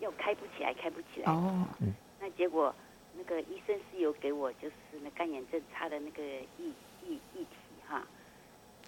[0.00, 1.32] 又开不起来，开不起来。
[1.32, 1.94] 哦，嗯。
[2.20, 2.74] 那结果
[3.16, 6.66] 那个医生是有给我就是那干眼症擦的那个液
[7.06, 7.46] 液液体
[7.86, 8.02] 哈。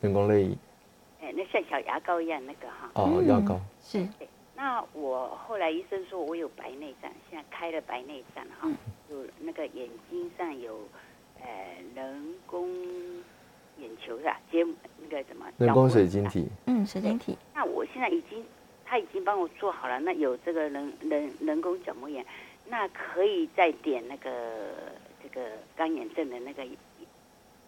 [0.00, 0.58] 人工泪液。
[1.20, 2.90] 哎，那像小牙膏一样那个哈。
[2.94, 3.60] 哦，牙膏。
[3.80, 4.06] 是。
[4.56, 8.68] 那我后来医生说我有白内障，现在开了白内障哈，
[9.08, 10.80] 有那个眼睛上有
[11.40, 12.68] 呃人工。
[13.80, 14.38] 眼球是吧？
[14.50, 14.64] 结
[15.10, 15.46] 那个什么？
[15.58, 16.48] 人工水晶体。
[16.66, 17.36] 嗯，水晶体。
[17.54, 18.44] 那我现在已经，
[18.84, 19.98] 他已经帮我做好了。
[20.00, 22.24] 那有这个人人人工角膜炎，
[22.68, 24.30] 那可以再点那个
[25.22, 26.64] 这个干眼症的那个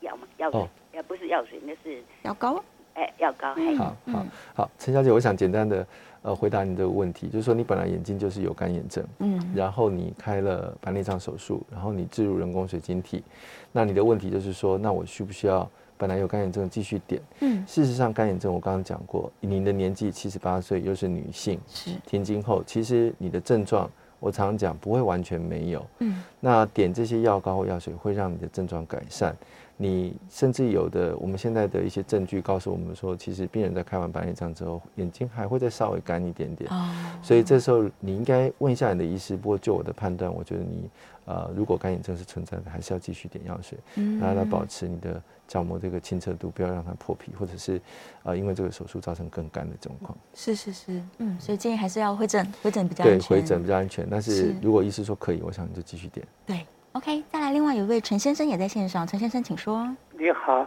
[0.01, 0.27] 药吗？
[0.39, 0.61] 药水？
[0.93, 2.63] 呃、哦，不是药水，那是药膏。
[2.95, 3.55] 哎，药膏。
[3.57, 5.87] 嗯、好好好，陈小姐，我想简单的
[6.23, 13.23] 呃回答你这个问题，就是说你本来眼睛就是有干眼症，嗯，然后你开了白内障手术，然后你置入人工水晶体，
[13.71, 15.71] 那你的问题就是说，那我需不需要？
[16.01, 21.91] 本来有干眼症继续点，嗯，事实上干眼症我刚刚讲过，您的年纪七十八岁，又是女性，是。
[22.07, 29.37] 停经后，其实你的症状我常常讲不会完全没有，嗯，那点这些药膏或药水会让你的症状改善。
[29.83, 36.71] 你甚至有的，我们现在的一些证据告诉我们说，其实病人在开完白内障之后，眼睛还会再稍微干一点点。
[36.71, 36.95] 哦。
[37.23, 39.39] 所以这时候你应该问一下你的医师。
[39.39, 40.91] 不过就我的判断，我觉得你
[41.25, 47.81] 呃，如果干眼症是存在的，还是要继续点药水，然后来保持你的角膜这个清澈度，不要让它破皮，或者是
[48.25, 50.15] 呃，因为这个手术造成更干的状况。
[50.35, 54.07] 是是是，嗯，所以建议还是要回诊，回诊比较对，回诊比较安全。
[54.11, 56.27] 但是如果医师说可以，我想你就继续点。
[56.45, 56.67] 对。
[56.93, 57.23] OK，
[57.71, 59.07] 外有一位陈先生也在线上。
[59.07, 59.89] 陈先生，请说。
[60.19, 60.67] 你好，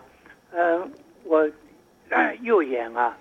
[0.52, 0.90] 嗯、呃，
[1.26, 1.52] 我
[2.10, 3.18] 呃右眼啊，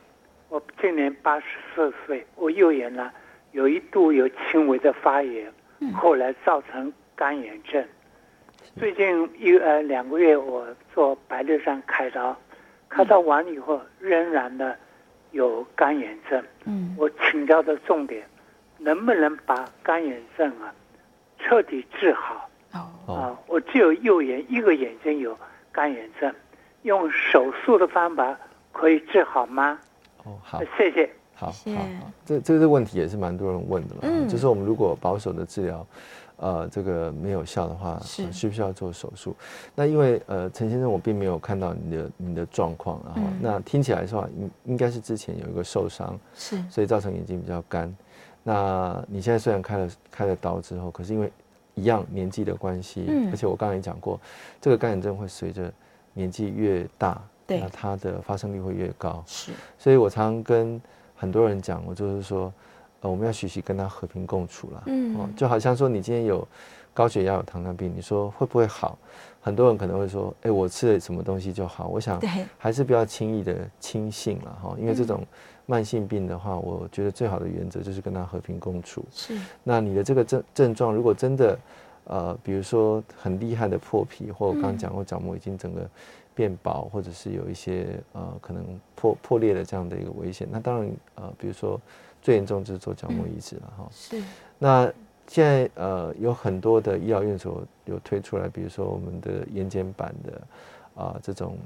[0.49, 3.11] 我今年八十四岁，我右眼呢
[3.51, 7.85] 有一度有轻微的发炎，嗯、后来造成干眼症。
[8.79, 10.65] 最近一呃两个月，我
[10.95, 12.37] 做白内障开刀，
[12.89, 14.77] 开刀完以后仍然呢
[15.33, 16.41] 有干眼症。
[16.67, 18.25] 嗯，我请教的重点，
[18.79, 20.73] 能不能把干眼症啊
[21.41, 22.49] 彻底治好？
[22.73, 25.37] 哦，啊，我只有右眼一个眼睛有
[25.71, 26.33] 干眼症，
[26.83, 28.37] 用手术的方法
[28.73, 29.79] 可以治好吗？
[30.25, 31.53] 哦，好，谢谢，好，好，
[32.01, 35.87] 好，这这个问题也是蛮多人问的嘛，嗯，就是我们如果保守的治疗，
[36.37, 39.35] 呃，这个没有效的话，是、呃、需不需要做手术？
[39.75, 47.95] 那因为呃，陈先生，我并没有看到你的你的状况，然后、嗯、那听起来的话，应应该是之前有一个受伤，是，所以造成眼睛比较干。
[48.45, 51.31] 那你现在虽然开了开了刀之后，可是因为
[51.75, 54.21] 一样年纪的关系，嗯、而且我刚才也讲过，
[54.61, 55.73] 这个干眼症会随着
[56.13, 59.23] 年纪越大，对，那它的发生率会越高。
[59.27, 60.81] 是，所以我常常跟
[61.17, 62.53] 很多人讲，我就是说，
[63.01, 64.83] 呃，我们要学习跟他和平共处了。
[64.87, 66.47] 嗯，哦，就好像说你今天有
[66.93, 68.99] 高血压、有糖尿病，你说会不会好？
[69.41, 71.89] 很多人可能会说，哎，我吃了什么东西就好？
[71.89, 72.21] 我想，
[72.59, 75.19] 还是不要轻易的轻信了哈，因为这种。
[75.21, 75.27] 嗯
[75.67, 79.05] 慢性病的话，我觉得最好的原则就是跟他和平共处。
[79.13, 79.39] 是。
[79.63, 81.59] 那你的这个症症状，如果真的，
[82.05, 85.89] 呃，比如说很厉害的破皮，或我刚刚讲过角膜已经整个
[86.35, 88.65] 变薄，或者是有一些呃可能
[88.97, 91.81] 破破裂的这样的一个危险，那当然呃，比如说
[92.21, 93.89] 最严重就是做角膜移植了哈。
[93.93, 94.21] 是。
[94.59, 94.93] 那
[95.29, 100.33] 现在呃有很多的医疗院所有推出来，比如说我们的眼瞼板的
[100.95, 101.57] 啊、呃、这种。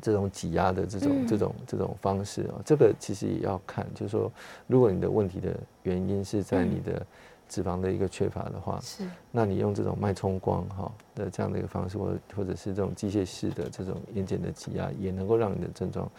[0.00, 4.30] 这种挤压的这种、嗯、这种这种方式啊，这个其实也要看，就是说，
[4.66, 7.06] 如果你的问题的原因是在你的
[7.48, 16.10] 脂肪的一个缺乏的话，是，那你用这种脉冲光哈的这样的一个方式，或或者是这种机械式的这种眼睑的挤压，也能够让你的症状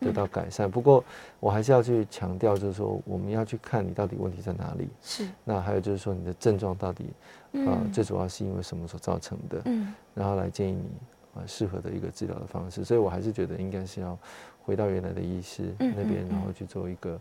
[0.00, 0.68] 得到改善。
[0.68, 1.04] 嗯、不过
[1.38, 4.88] 我还是要去强调，就是说我们要去看你到底问题在哪里。
[5.02, 5.28] 是。
[5.44, 7.04] 那还有就是说你的症状到底
[7.66, 9.62] 啊、最主要是因为什么所造成的？
[9.66, 9.94] 嗯。
[10.14, 10.84] 然后来建议你
[11.34, 12.84] 啊适合的一个治疗的方式。
[12.84, 14.18] 所以我还是觉得应该是要
[14.62, 17.20] 回到原来的医师那边，然后去做一个。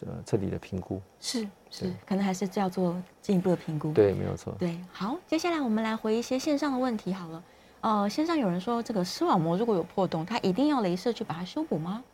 [0.00, 3.90] 呃，彻底的评估是是，可能还是要做进一步的评估。
[3.92, 4.54] 对，没有错。
[4.58, 7.42] 对，好，接下来我们来回一些线上的问题好了。
[7.80, 12.04] 呃，线上有人说，这个视网膜如果有破洞，他一定要镭射去把它修补吗？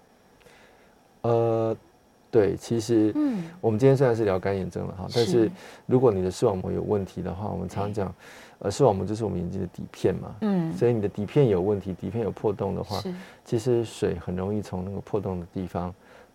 [1.23, 1.77] 呃，
[2.31, 5.51] 对，其实，嗯，我们今天虽然是聊干眼症了哈，但是
[5.87, 8.15] 如果你的视网膜有问题的话，我们常常讲，
[8.61, 13.03] 呃，视网膜就是我们眼睛的底片嘛，嗯，所以你的底片有问题，底片有破洞的话，
[13.45, 15.93] 其实水很容易从那个破洞的地方。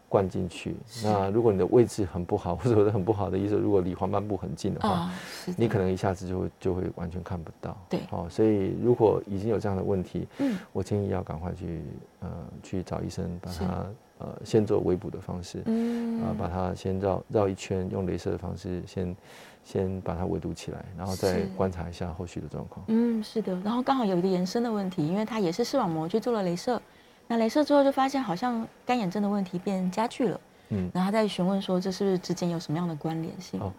[0.08, 5.10] 灌进去，那如果你的位置很不好，或者说很不好的意思，如果离黄斑部很近的话，哦、
[5.47, 5.53] 的。
[5.58, 7.75] 你可能一下子就会就会完全看不到。
[7.89, 11.81] 对，哦，所以如果已经有这样的问题，嗯，我建议要赶快去
[12.21, 12.29] 呃
[12.63, 13.86] 去找医生，把它
[14.19, 19.15] 呃先做围捕的方式，嗯，啊、呃，把它先绕绕一圈，用镭射的方式先
[19.63, 22.86] 先把它围堵起来，然后再观察一下后续的状况。
[22.88, 26.82] 嗯，是的，然后刚好有一个延伸的问题，因为它也是视网膜去做了镭射。
[27.28, 33.60] 那镭射之后就发现好像干眼症的问题变加剧了，嗯，然后他在询问说这是不是之间有什么样的关联性？
[33.60, 33.71] 哦，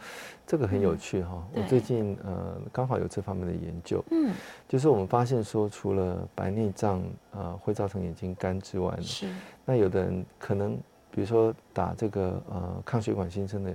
[0.47, 4.33] 这个很有趣哈，嗯、我最近呃刚好有这方面的研究，嗯，
[4.69, 9.29] 就是我们发现说除了白内障呃会造成眼睛干之外呢，是，
[9.65, 10.77] 那有的人可能
[11.11, 13.73] 比如说打这个呃抗血管新生的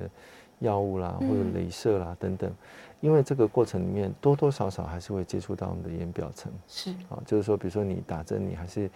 [0.59, 2.51] 药物啦，或者镭射啦等等。
[3.01, 6.91] 因为这个过程里面多多少少还是会接触到我们的眼表层，是。
[7.09, 8.87] 啊，就是说，比如说你打针，你还是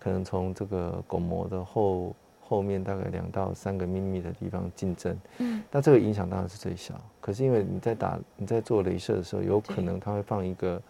[0.00, 2.12] 可能从这个巩膜的后
[2.46, 6.94] 后面大概两到三个秘密的地方竞争，嗯，那这个影响当然是最小。
[7.20, 10.80] 可是因为你在打你在做镭射的时候，有可能它会放一个。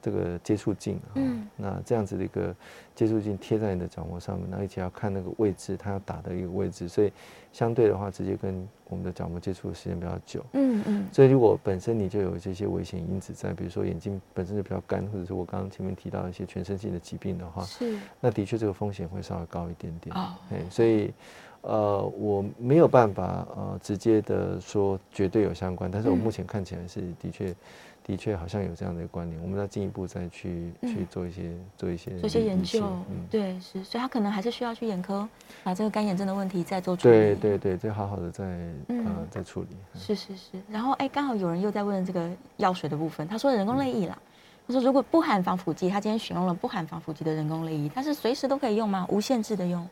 [0.00, 2.54] 这个接触镜，嗯，那这样子的一个
[2.94, 7.12] 接触镜贴在你的角膜上面，然后而且要看那个位置，它要打的一个位置，所以
[7.52, 21.12] 相对的话，直接跟我们的角膜接触的时间比较久，嗯嗯，所以如果本身你就有这些危险因子在，比如说眼睛本身就比较干，或者是我刚刚前面提到一些全身性的疾病的话，是，那的确这个风险会稍微高一点点，哦，哎，所以
[21.62, 27.52] 呃，我没有办法呃直接的说绝对有相关，但是我目前看起来是的确。
[28.08, 35.28] 的确好像有这样的一个关联，我们要进一步再去、嗯、去做一些做一些做一些研究，嗯、对，是，所以他可能还是需要去眼科
[35.62, 39.68] 把这个干眼症的问题再做处理，对对对，再好好的再、嗯、呃再处理。
[39.94, 44.16] 是是是，然后哎，刚好有人又在问这个药水的部分，他说人工泪液啦，
[44.66, 49.06] 他、嗯、说如果不含防腐剂，他今天使用了不含防腐剂的人工泪液，他是随时都可以用吗？
[49.10, 49.86] 无限制的用？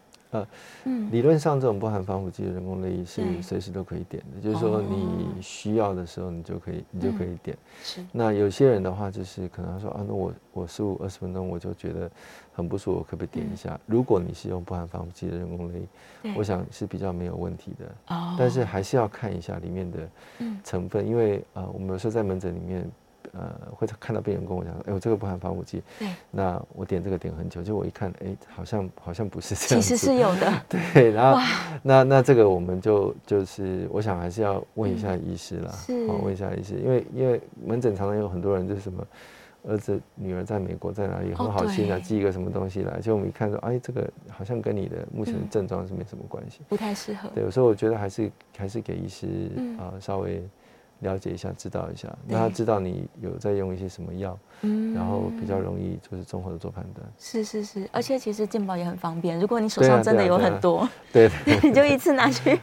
[1.10, 7.56] 理论上这种不含防腐剂的人工泪液是随时都可以点的，就是说你需要的时候你就可以，你就可以点。
[7.82, 8.04] 是。
[8.10, 12.10] 那有些人的话就是可能他说啊，那我我十五二十分钟我就觉得
[12.52, 13.78] 很不舒服，我可不可以点一下？
[13.86, 15.80] 如果你是用不含防腐剂的人工泪
[16.24, 18.14] 液，我想是比较没有问题的。
[18.14, 18.34] 哦。
[18.38, 19.98] 但是还是要看一下里面的
[20.64, 22.90] 成分，因为呃，我们有时候在门诊里面。
[23.38, 30.52] 呃，会看到病人跟我讲，哎，我这个不含防腐剂，对，那我点这个点很久，就我一看，哎，好像好像不是这样，其实是有的，
[30.94, 31.38] 对，然后
[31.82, 35.74] 那那这个我们就就是，我想还是要问一下医师啦，
[36.22, 39.06] 问一下医师，因为因为门诊常常有很多人就是什么
[39.64, 49.26] 儿子女儿在美国在哪里，很好心啊，寄一个什么东西来，就我们一看说，哎，这个好像跟你的目前的症状是没什么关系，不太适合，对，有时候我觉得还是还是给医师
[49.78, 50.42] 啊、呃、稍微。
[51.00, 57.06] 了解一下，知道一下，让他知道你有在用一些什么药，嗯，然后比较容易就是综合的做判断。
[57.18, 61.30] 是是是，而且其实健保也很方便，如果你手上真的有很多， 对，
[61.62, 62.58] 你就一次拿去，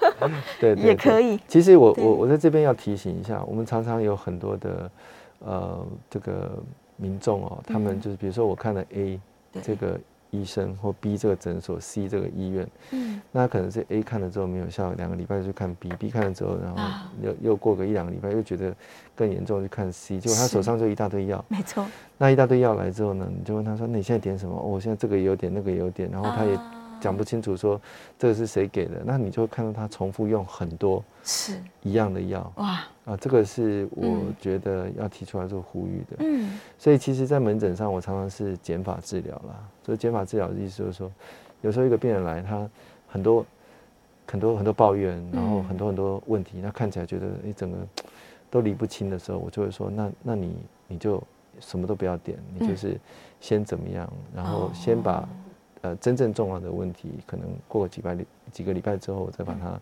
[0.60, 1.40] 对，也可以。
[1.48, 4.90] 其实我我我在这边要提醒一下，我们常常有很多的
[5.38, 6.62] 呃这个
[6.96, 9.20] 民众哦，他们就是比如说我看了 A
[9.62, 9.98] 这个。
[10.30, 18.74] 医生或 B 这个诊所，C 这个医院，嗯，那可能是 A 看了之后没有效，两个礼拜就看 B，B 看了之后，然后又又过个一两个礼拜又觉得
[19.14, 21.86] 更严重，就看 C，结果他手上就一大堆药，没错。
[22.18, 26.58] 那一大堆药来之后呢，你就问他说：“那你现在点什么？”哦，我现在这个也有点，那个也有点，然后他也。
[27.00, 27.80] 讲不清楚，说
[28.18, 31.58] 这个是谁给的，那你就会看到他重复用很多是。
[31.82, 32.52] 一样的药。
[32.56, 32.80] 哇。
[33.06, 36.16] 啊，这个是我觉得要提出来做呼吁的。
[36.20, 39.58] 嗯，所以其实，在门诊上，我常常是减法治疗啦。
[39.84, 41.10] 所以减法治疗的意思就是说，
[41.62, 42.70] 有时候一个病人来，他
[43.08, 43.44] 很多
[44.28, 47.78] 很多很多抱怨，然后很多很多问题，他看起来觉得你整个
[48.48, 50.54] 都理不清的时候，我就会说，那那你
[50.86, 51.20] 你就
[51.58, 52.96] 什么都不要点，你就是
[53.40, 55.28] 先怎么样，然后先把。
[55.82, 58.14] 呃，真正重要的问题，可能过几百
[58.52, 59.80] 几个礼拜之后，再把它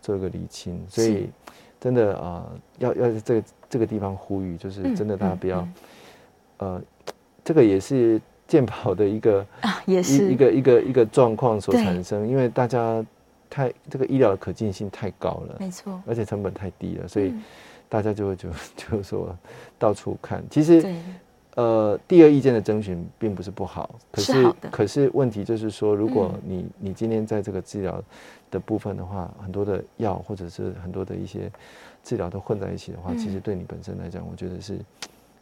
[0.00, 0.80] 做一个理清。
[0.88, 1.28] 所以，
[1.80, 5.68] 真的啊、呃，要要在这个这个地方呼吁，就是真的大家不要，
[6.58, 6.80] 呃，
[7.42, 10.28] 这个也是健保的一个啊，也是。
[10.28, 13.04] 一,一个一个一个状况所产生，因为大家
[13.50, 17.34] 太这个医疗的可进性太高了，没错，而且成本太低了，所以
[17.88, 19.36] 大家就会就就说
[19.76, 20.94] 到处看，其实。
[21.54, 28.02] 呃，第二意见的征询并不是不好，可是，是可是问题就是说，如果你、嗯、你今天在这个治疗
[28.50, 31.50] 的部分的话，很多的药或者是很多的一些
[32.02, 34.78] 治疗都混在一起的话，嗯、其实对你本身来讲，我觉得是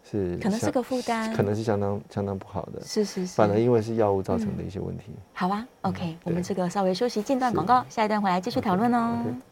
[0.02, 5.04] 是可能是个负担，可能是相当相当不好的，是是是，反而因为是药物造成的一些问题。
[5.08, 9.16] 嗯、好啊，OK，、嗯、我们这个稍微休息，间段广告，下一段回来继续讨论哦。
[9.24, 9.49] Okay, okay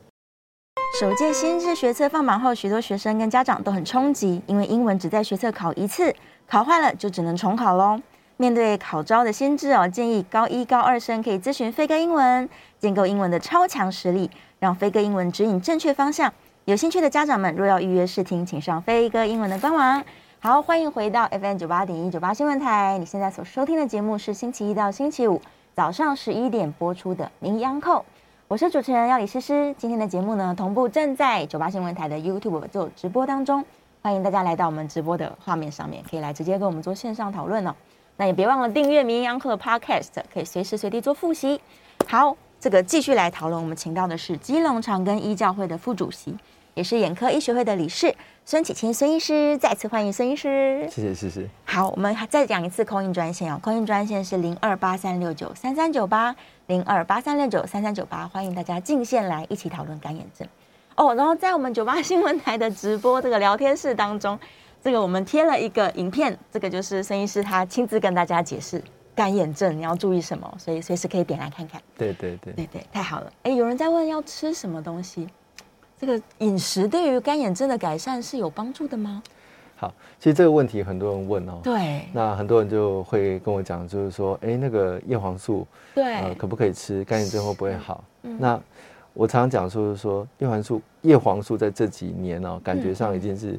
[0.95, 6.13] 首届新制学测放榜后，许多学生跟家长都很冲击，因为英文只在学测考一次。
[6.49, 8.01] 考坏了就只能重考喽。
[8.37, 12.49] 面对考招的新制哦，建议高一高二生可以咨询飞哥英文，
[12.81, 14.29] 建构英文的超强实力，
[14.59, 16.33] 让飞哥英文指引正确方向。
[16.65, 20.03] 有兴趣的家长们，若要预约试听，请上飞哥英文的官网。
[20.41, 22.97] 好，欢迎回到 FM 九八点一九八新闻台。
[22.99, 25.41] 你现在所收听的节目是星期一到星期五
[25.77, 28.01] 早上十一点播出的《名医央叩》，
[28.49, 29.75] 我是主持人要李诗诗。
[29.77, 33.63] 今天的节目呢，同步正在九八新闻台的 YouTube 做直播当中。
[34.01, 37.75] 欢迎大家来到我们直播的画面上面，可以来直接跟我们做线上讨论哦。
[38.17, 41.61] 那也别忘了订阅《名医央叩》的 Podcast，可以随时随地做复习。
[42.07, 43.61] 好，这个继续来讨论。
[43.61, 46.35] 我们请到的是基隆长庚医教会的副主席，
[46.73, 48.15] 也是眼科医学会的理事
[48.51, 49.59] 孙启清孙医师。
[49.59, 50.89] 再次欢迎孙医师。
[50.91, 51.47] 谢谢谢谢。
[51.67, 53.61] 好，我们还再讲一次 call in 专线哦。
[53.63, 56.35] call in 专线是零二八三六九三三九八
[56.65, 60.49] 零二八三六九三三九八，欢迎大家进线来一起讨论干眼症。
[60.97, 64.39] 哦，然后在我们九八新闻台的直播这个聊天室当中，
[64.83, 68.83] 这个我们贴了一个影片，这个就是孙医师他亲自跟大家解释
[69.15, 71.79] 干眼症你要注意什么，所以随时可以点来看看。
[71.99, 73.31] 对对对对对，太好了。
[73.43, 75.29] 哎，有人在问要吃什么东西，
[76.01, 79.23] 这个饮食对于干眼症的改善是有帮助的吗？
[79.77, 81.61] 好，其实这个问题很多人问哦。
[81.63, 82.03] 对。
[82.13, 87.05] 那很多人就会跟我讲，就是说，哎，那个叶黄素，对，呃，可不可以吃？
[87.05, 88.03] 干眼症会不会好？
[88.23, 88.61] 嗯、那
[89.15, 93.59] 我常常讲说，是说叶黄素，叶黄素在这几年哦，感觉上已经是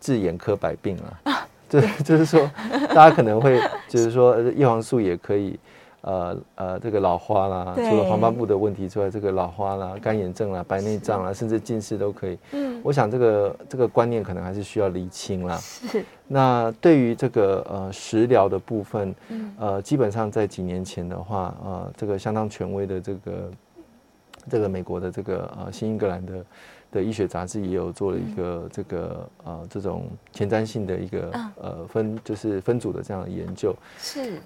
[0.00, 1.20] 治眼科百病了。
[1.24, 2.50] 啊， 对，就是说，
[2.94, 5.58] 大家可能会就是说，叶黄素也可以，
[6.02, 12.38] 呃呃，这个老花啦，除了黄斑部的问题之外，这个老花啦、干眼症啦、白内障啦，甚至近视都可以。
[12.52, 15.56] 嗯，我想这个这个观念可能还是需要厘清啦。
[15.58, 16.04] 是。
[16.26, 19.14] 那对于这个呃食疗的部分，
[19.58, 23.50] 呃，基本上在几年前的话，呃，这个相当权威的这个。
[24.48, 26.44] 这个美国的这个呃新英格兰的
[26.92, 31.30] 的医学杂志也有做了一个这个呃这种前瞻性的一个
[31.60, 34.40] 呃分就是分组的这样的研究，是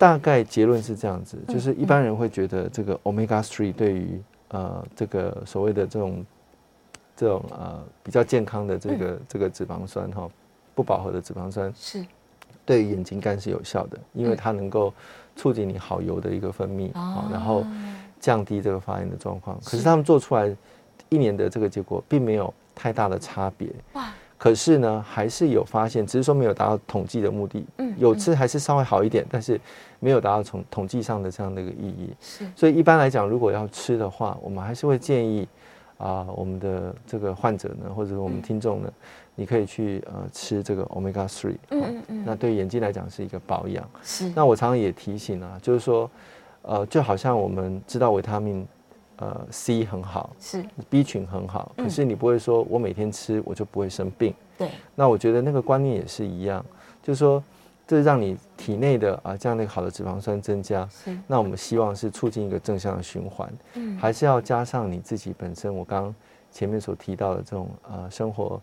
[0.00, 6.24] 大概结论是这样子，就是一般人会觉得这个 omega three 对于呃这个所谓的这种
[7.14, 10.26] 这种呃比较健康的这个这个脂肪酸哈
[10.74, 12.02] 不饱和的脂肪酸是
[12.64, 14.90] 对于眼睛干是有效的，因为它能够
[15.36, 17.62] 促进你好油的一个分泌啊，然后。
[18.22, 20.54] 降低这个发炎的状况，可是他们做出来
[21.08, 23.66] 一年的这个结果并没有太大的差别。
[23.94, 24.12] 哇！
[24.40, 27.62] 可是呢，还是有发现，只是说没有达到统计的目的。
[27.76, 29.60] 嗯，有吃还是稍微好一点，但是
[29.98, 32.08] 没有达到从统计上的这样的一个意义。
[32.22, 32.46] 是。
[32.56, 35.46] 所以一般来讲，如果要吃的话，我们还是会建议
[35.98, 38.90] 啊，我们的这个患者呢，或者我们听众呢，
[39.34, 41.56] 你可以去呃吃这个 Omega Three。
[41.68, 42.24] 嗯嗯嗯。
[42.24, 43.86] 那对眼睛来讲是一个保养。
[44.02, 44.32] 是。
[44.34, 46.10] 那我常常也提醒啊，就是说。
[46.62, 48.68] 呃，就好像我们知道维他命，
[49.20, 54.34] 呃，C 很好，是 B 群很好，可是你不会说我每天吃我就不会生病。
[54.56, 54.70] 对。
[54.94, 56.64] 那我觉得那个观念也是一样，
[57.02, 57.42] 就是说，
[57.86, 60.88] 这让你体内的啊这样的一个好的脂肪酸增加。
[60.90, 61.16] 是。
[61.26, 63.52] 那我们希望是促进一个正向的循环。
[63.74, 63.96] 嗯。
[63.98, 66.14] 还是要加上你自己本身，我刚刚
[66.50, 68.58] 前面所提到的这种呃生活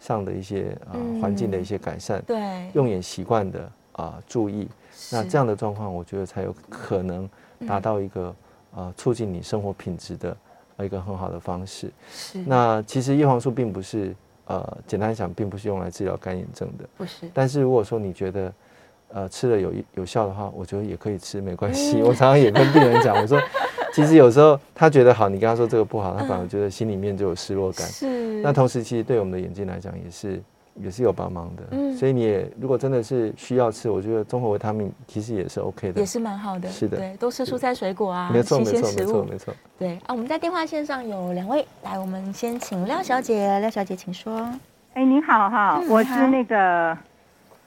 [0.00, 2.20] 上的一些啊环境的一些改善。
[2.26, 2.68] 对。
[2.74, 4.68] 用眼习惯的啊注意，
[5.12, 7.30] 那这样的状况，我觉得才有可能。
[7.68, 8.34] 达到一个
[8.74, 10.36] 呃促进你生活品质的
[10.80, 11.90] 一个很好的方式。
[12.12, 12.38] 是。
[12.46, 14.14] 那其实叶黄素并不是
[14.46, 16.88] 呃简单讲，并不是用来治疗干眼症的。
[16.96, 17.30] 不是。
[17.34, 18.52] 但是如果说你觉得
[19.12, 22.00] 呃吃了有有效的话，我觉得也可以吃，没关系。
[22.00, 23.40] 嗯、我常常也跟病人讲，我说
[23.92, 27.86] 其实有时候他觉得好，你跟他说这个不好，他反而觉得心里面就有失落感。
[27.86, 28.40] 是。
[28.42, 30.42] 那同时，其实对我们的眼睛来讲也是。
[30.74, 44.48] 也是有帮忙的，嗯，所以你也如果真的是需要吃，我觉得综合维他命其实也是 OK 的，也是蛮好的，是的，对，多吃蔬菜水果啊，没错没错没错没错，对啊，我们在电话线上有两位，来，我们先请廖小姐，廖小姐请说。
[44.94, 46.96] 哎，您好哈，嗯、我是那个，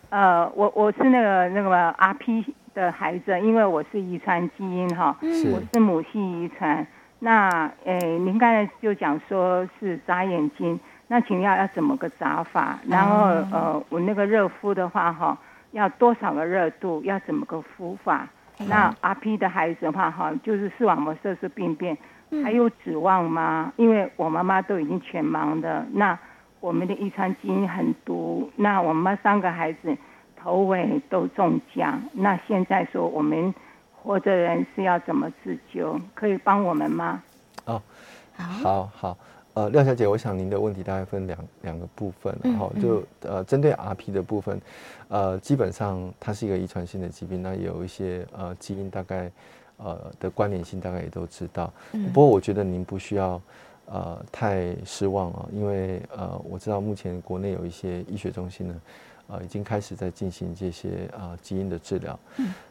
[0.09, 5.51] 呃，我我是那个那个 RP 的孩子，因为我是遗传基因哈，是。
[5.51, 6.85] 我是母系遗传。
[7.19, 10.77] 那哎，您刚才就讲说是眨眼睛，
[11.13, 12.79] 那请要要怎么个扎法？
[12.87, 15.37] 然后呃，我那个热敷的话哈，
[15.69, 17.03] 要多少个热度？
[17.03, 18.27] 要怎么个敷法？
[18.67, 21.95] 那 RP 的孩子的话哈，就是视网膜色素病变，
[22.43, 23.71] 还有指望吗？
[23.75, 26.17] 因为我妈妈都已经全盲的，那
[26.59, 29.95] 我们的遗传基因很毒，那我们三个孩子
[30.35, 33.53] 头尾都中奖，那现在说我们
[33.91, 36.01] 活着人是要怎么自救？
[36.15, 37.21] 可以帮我们吗？
[37.65, 37.79] 哦，
[38.35, 39.15] 好好。
[39.53, 44.59] 呃，廖小姐，我想您的问题大概分两两个部分，然后就呃，针对 RP 的部分，
[45.09, 49.31] 呃，基本上它是一个遗传性的疾病，那有一些呃基因大概
[49.77, 51.71] 呃的关联性大概也都知道。
[52.11, 53.39] 不过我觉得您不需要
[53.85, 58.75] 呃太失望啊，因为呃我知道目前国内有一些医学中心呢，
[59.33, 62.17] 呃已经开始在进行这些啊、呃、基因的治疗。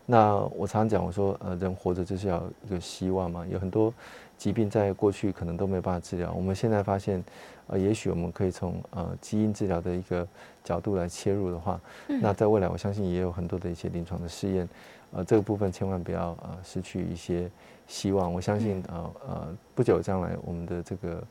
[0.06, 3.92] 那我常常讲我说呃人活着就是要有一个希望嘛，有很多。
[4.38, 7.22] 疾病在过去可能都没有办法治疗，我们现在发现，
[7.68, 10.26] 呃，也许我们可以从呃基因治疗的一个
[10.64, 14.68] 角度来切入的话，嗯、那在未来我相信也有很多的一些临床的试验，
[15.12, 17.48] 呃，这个部分千万不要呃失去一些
[17.86, 18.34] 希望。
[18.34, 21.22] 我相信呃呃不久将来我们的这个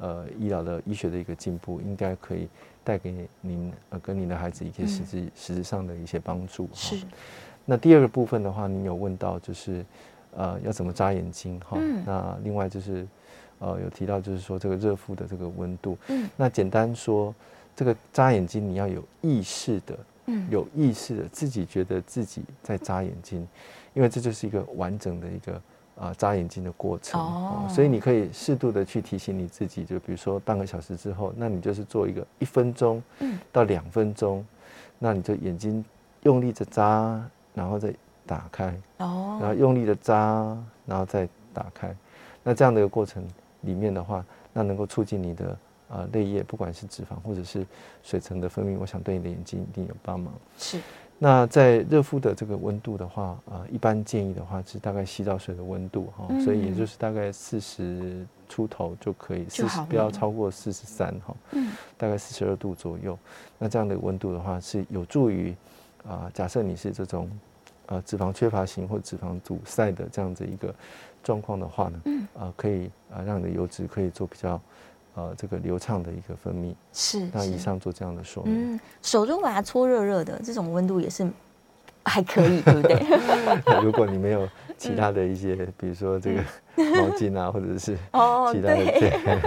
[0.00, 2.48] 呃医疗的医学的一个进步，应该可以
[2.82, 6.68] 带给您呃跟您的孩子一些实质、嗯、实质上的一些帮助。
[6.74, 6.96] 是。
[7.64, 9.84] 那第二个部分的话，您有问到就是。
[10.36, 11.76] 呃，要怎么扎眼睛哈？
[11.80, 13.04] 嗯、那另外就是，
[13.58, 15.98] 呃，有提到就是说这个热敷的这个温度。
[16.06, 16.30] 嗯。
[16.36, 17.34] 那简单说，
[17.74, 23.44] 这个扎眼睛你要有意识的，嗯，有意识的自己觉得自己在眨眼睛，
[23.92, 25.60] 因为这就是一个完整的一个
[26.00, 27.20] 啊、呃、眨眼睛的过程。
[27.20, 27.68] 哦。
[27.68, 33.00] 所以你可以适度的去提醒你自己，就比如说半个小时之后，那你就是做一个一分钟，
[33.52, 34.46] 到两分钟，嗯、
[34.98, 35.84] 那你就眼睛
[36.22, 37.22] 用力的眨，
[37.54, 37.94] 然后再。
[38.26, 41.92] 打开，然后用力的眨，然后再打开。
[42.44, 43.26] 那这样的一个过程
[43.62, 47.66] 里面的话，那能够促进你的呃泪液，不管是脂肪或者是
[48.04, 50.32] 水层的分泌，我想对你的眼睛一定有帮忙。
[50.56, 50.80] 是。
[51.22, 63.18] 那在热敷的这个温度的话，呃，一般建议的话是大概洗澡水的温度哈，嗯、所以也就是大概四十出头就可以，四十不要超过四十三哈，嗯，大概四十二度左右。
[63.58, 65.50] 那这样的温度的话是有助于
[66.04, 67.28] 啊、呃，假设你是这种。
[67.92, 70.72] 呃，脂肪缺乏型或脂肪阻塞的这样子一个
[71.24, 74.60] 状况的话呢，嗯，呃，可以啊、呃，让你的油脂可以做比较
[75.14, 76.74] 呃这个流畅的一个分泌。
[76.92, 77.28] 是。
[77.32, 78.74] 那以上做这样的说明。
[78.74, 81.28] 嗯，手中把它搓热热的，这种温度也是
[82.04, 83.00] 还可以， 对不对？
[83.82, 86.42] 如果你没有其他的一些，嗯、比如说这个
[86.76, 88.18] 毛巾啊， 或者是其他
[88.60, 89.38] 的，哦、对。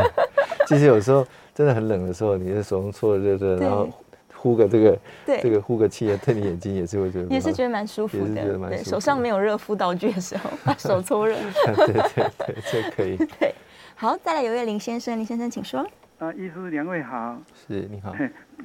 [0.68, 3.88] 其实有时候真的很冷的时候，你的手中搓热热，然后。
[4.36, 8.36] 呼个这个，对这个呼个气啊，对你眼睛也是会觉得，也是觉得蛮舒服的。
[8.36, 8.90] 觉得蛮舒服。
[8.90, 11.38] 手上没有热敷道具的时候，把手搓热。
[11.64, 13.16] 对对对，这可以。
[13.40, 13.56] 对，
[14.04, 15.80] 好，再来有位林先生，林先生请说。
[16.20, 17.42] 啊，医师两位好。
[17.56, 18.14] 是，你好。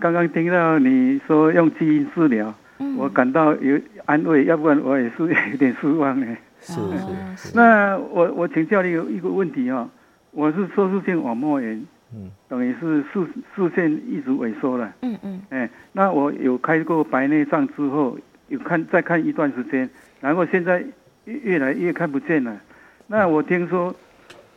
[0.01, 5.23] 刚刚听到你说用基因治疗，嗯、我感到有安慰，要不然我也是
[5.53, 6.27] 有点失望呢。
[6.61, 7.57] 是是是。
[7.57, 9.89] 那我我请教你有一个问题哦，
[10.33, 11.87] 我是收缩性网膜炎。
[12.13, 13.25] 嗯，等于是视
[13.55, 14.93] 视线一直萎缩了。
[15.03, 15.41] 嗯嗯。
[15.51, 18.19] 哎、欸，那我有开过白内障之后，
[18.49, 19.89] 有看再看一段时间，
[20.21, 20.85] 然后现在
[21.27, 22.61] 越越来越看不见了。
[23.07, 23.95] 那我听说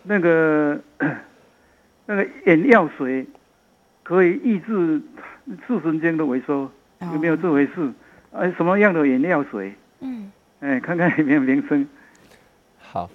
[0.03, 0.79] 那个
[2.05, 3.25] 那个眼药水
[4.03, 5.01] 可以抑制
[5.67, 6.69] 视神经的萎缩，
[7.13, 7.91] 有没有这回事？
[8.31, 9.73] 哎、啊，什么样的眼药水？
[9.99, 10.31] 嗯。
[10.59, 11.87] 哎、欸，看看有没有名称。
[12.79, 13.09] 好。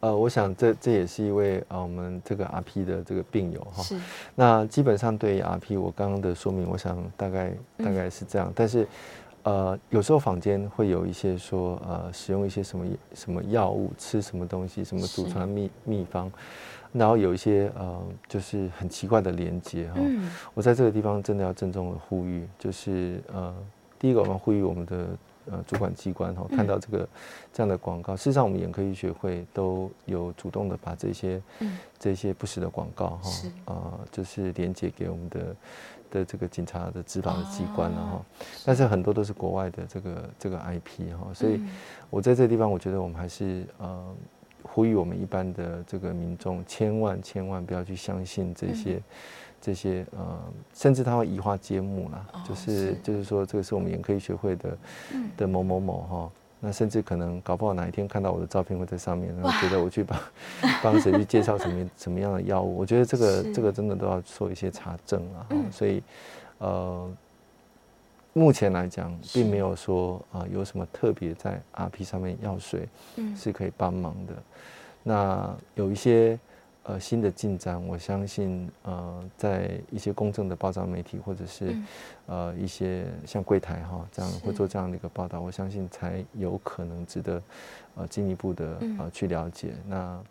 [0.00, 3.82] 呃，我想这这也是一位呃我们这个 RP 的这个病友哈。
[3.82, 3.98] 是。
[4.34, 8.48] 那基本上对于 RP，我刚刚的说明，我想大概大概是这样。
[8.48, 8.86] 嗯、但是，
[9.46, 12.84] 呃，有时候坊间会有一些说，呃，使用一些什么
[13.14, 16.28] 什么药物，吃什么东西，什么祖传秘秘方，
[16.92, 19.94] 然后有一些呃，就是很奇怪的连接哈。
[19.98, 23.54] 嗯、我在这个地方真的要郑重的呼吁，就是呃，
[24.00, 25.06] 第一个我们呼吁我们的。
[25.48, 27.08] 呃，主管机关哈，看到这个
[27.52, 31.40] 这样的广告，事实上我们眼科医学会都有主动的把这些
[32.00, 33.30] 这些不实的广告哈，
[33.66, 35.54] 啊，就是连接给我们的
[36.10, 38.24] 的这个警察的执法的机关了哈。
[38.64, 41.60] 但是很多都是国外的这个这个 IP 哈，所以
[42.10, 44.14] 我在这个地方，我觉得我们还是呃
[44.62, 49.02] 呼吁我们一般的这个民众，千万千万不要去相信这些。
[49.58, 50.38] 这些呃，
[50.74, 54.78] 甚至他会移花接木啦，哦、就是，是就是说，这个是我们眼科医学会的、
[55.12, 56.30] 嗯、的某某某哈，
[56.66, 60.20] 那甚至可能搞不好哪一天看到我的照片会在上面，然后觉得我去帮
[60.82, 66.02] 帮谁去介绍什么什么样的药物，我觉得这个这个真的都要做一些查证啊，嗯、所以
[66.58, 67.08] 呃，
[68.32, 72.88] 目前来讲并没有说啊、呃、有什么特别在 RP 上面药水
[73.36, 74.34] 是可以帮忙的。
[75.04, 76.36] 那有一些
[76.88, 81.86] 呃新的进展，我相信呃在一些公正的报章媒体或者是、嗯、
[82.26, 87.42] 呃一些像柜台哈这样会做这样的一个报道，我相信才有可能值得
[87.96, 89.74] 呃进一步的呃去了解。
[89.84, 90.22] 嗯、那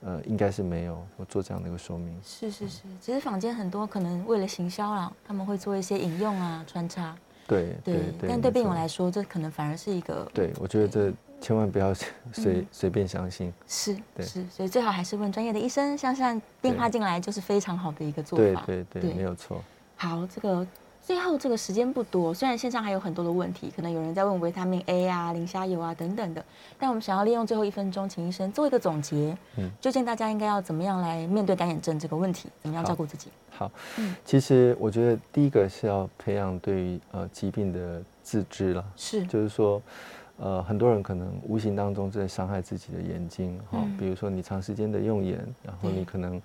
[0.00, 2.18] 呃应该是没有我做这样的一个说明。
[2.24, 7.16] 是是是，其实坊间很多可能为了行销啦，他们会做一些引用啊穿插。
[7.46, 10.30] 对对对，但对病友来说，这可能反而是一个。
[10.34, 11.94] 对，我觉得这千万不要
[12.32, 13.52] 随随、嗯、便相信。
[13.66, 15.96] 是，对是，所以最好还是问专业的医生。
[15.96, 18.62] 像像电话进来就是非常好的一个做法。
[18.66, 19.62] 对对对，对没有错。
[19.96, 20.66] 好，这个。
[21.00, 26.44] 最后这个时间不多，虽然线上还有很多的问题，可能有人在问维他命 A 啊、磷虾油啊等等的，
[26.78, 29.34] 但我们想要利用最后一分钟，请医生做一个总结。
[29.56, 32.50] 嗯，究竟大家应该要怎么样来面对干眼症这个问题？
[32.60, 33.28] 怎么样照顾自己？
[33.48, 39.80] 好，嗯，其实我觉得第一个是要培养对于呃疾病的自知了，是，就是说。
[40.40, 46.40] 呃，很多人可能无形当中在伤害自己的眼睛，哈、嗯，比如说你长时间的用眼，然后你可能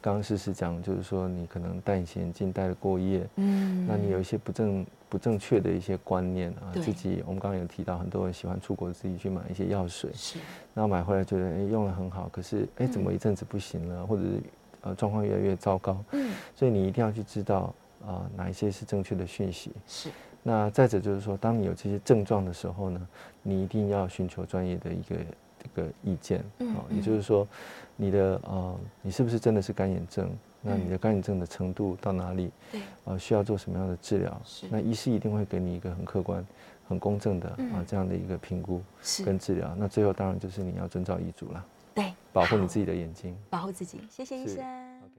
[0.00, 10.40] 刚刚诗诗讲，就是说你可能戴隐形眼镜戴了过夜，嗯，那你有一些不正不正确的一些观念啊，自己我们刚刚有提到，很多人喜欢出国自己去买一些药水，是，
[10.74, 14.28] 然后买回来觉得哎用了很好，可是哎怎么一阵子不行了，或者是
[14.80, 17.72] 呃状况越来越糟糕，嗯，所以你一定要去知道
[18.04, 20.10] 啊、呃、哪一些是正确的讯息，是。
[20.48, 23.08] 那再者就是说，当你有这些症状的时候呢，
[23.42, 25.16] 你一定要寻求专业的一个
[25.58, 27.44] 这个意见，嗯，也就是说，
[27.96, 30.30] 你的呃，你是不是真的是干眼症？
[30.62, 32.52] 那你的干眼症的程度到哪里？
[32.70, 34.40] 对，呃，需要做什么样的治疗？
[34.44, 36.46] 是，那医师一定会给你一个很客观、
[36.86, 38.80] 很公正的啊这样的一个评估
[39.24, 39.74] 跟治疗。
[39.76, 43.98] 那最后当然就是你要遵照医嘱了，对，保护你自己的眼睛，保护自己。
[44.08, 44.64] 谢谢医生。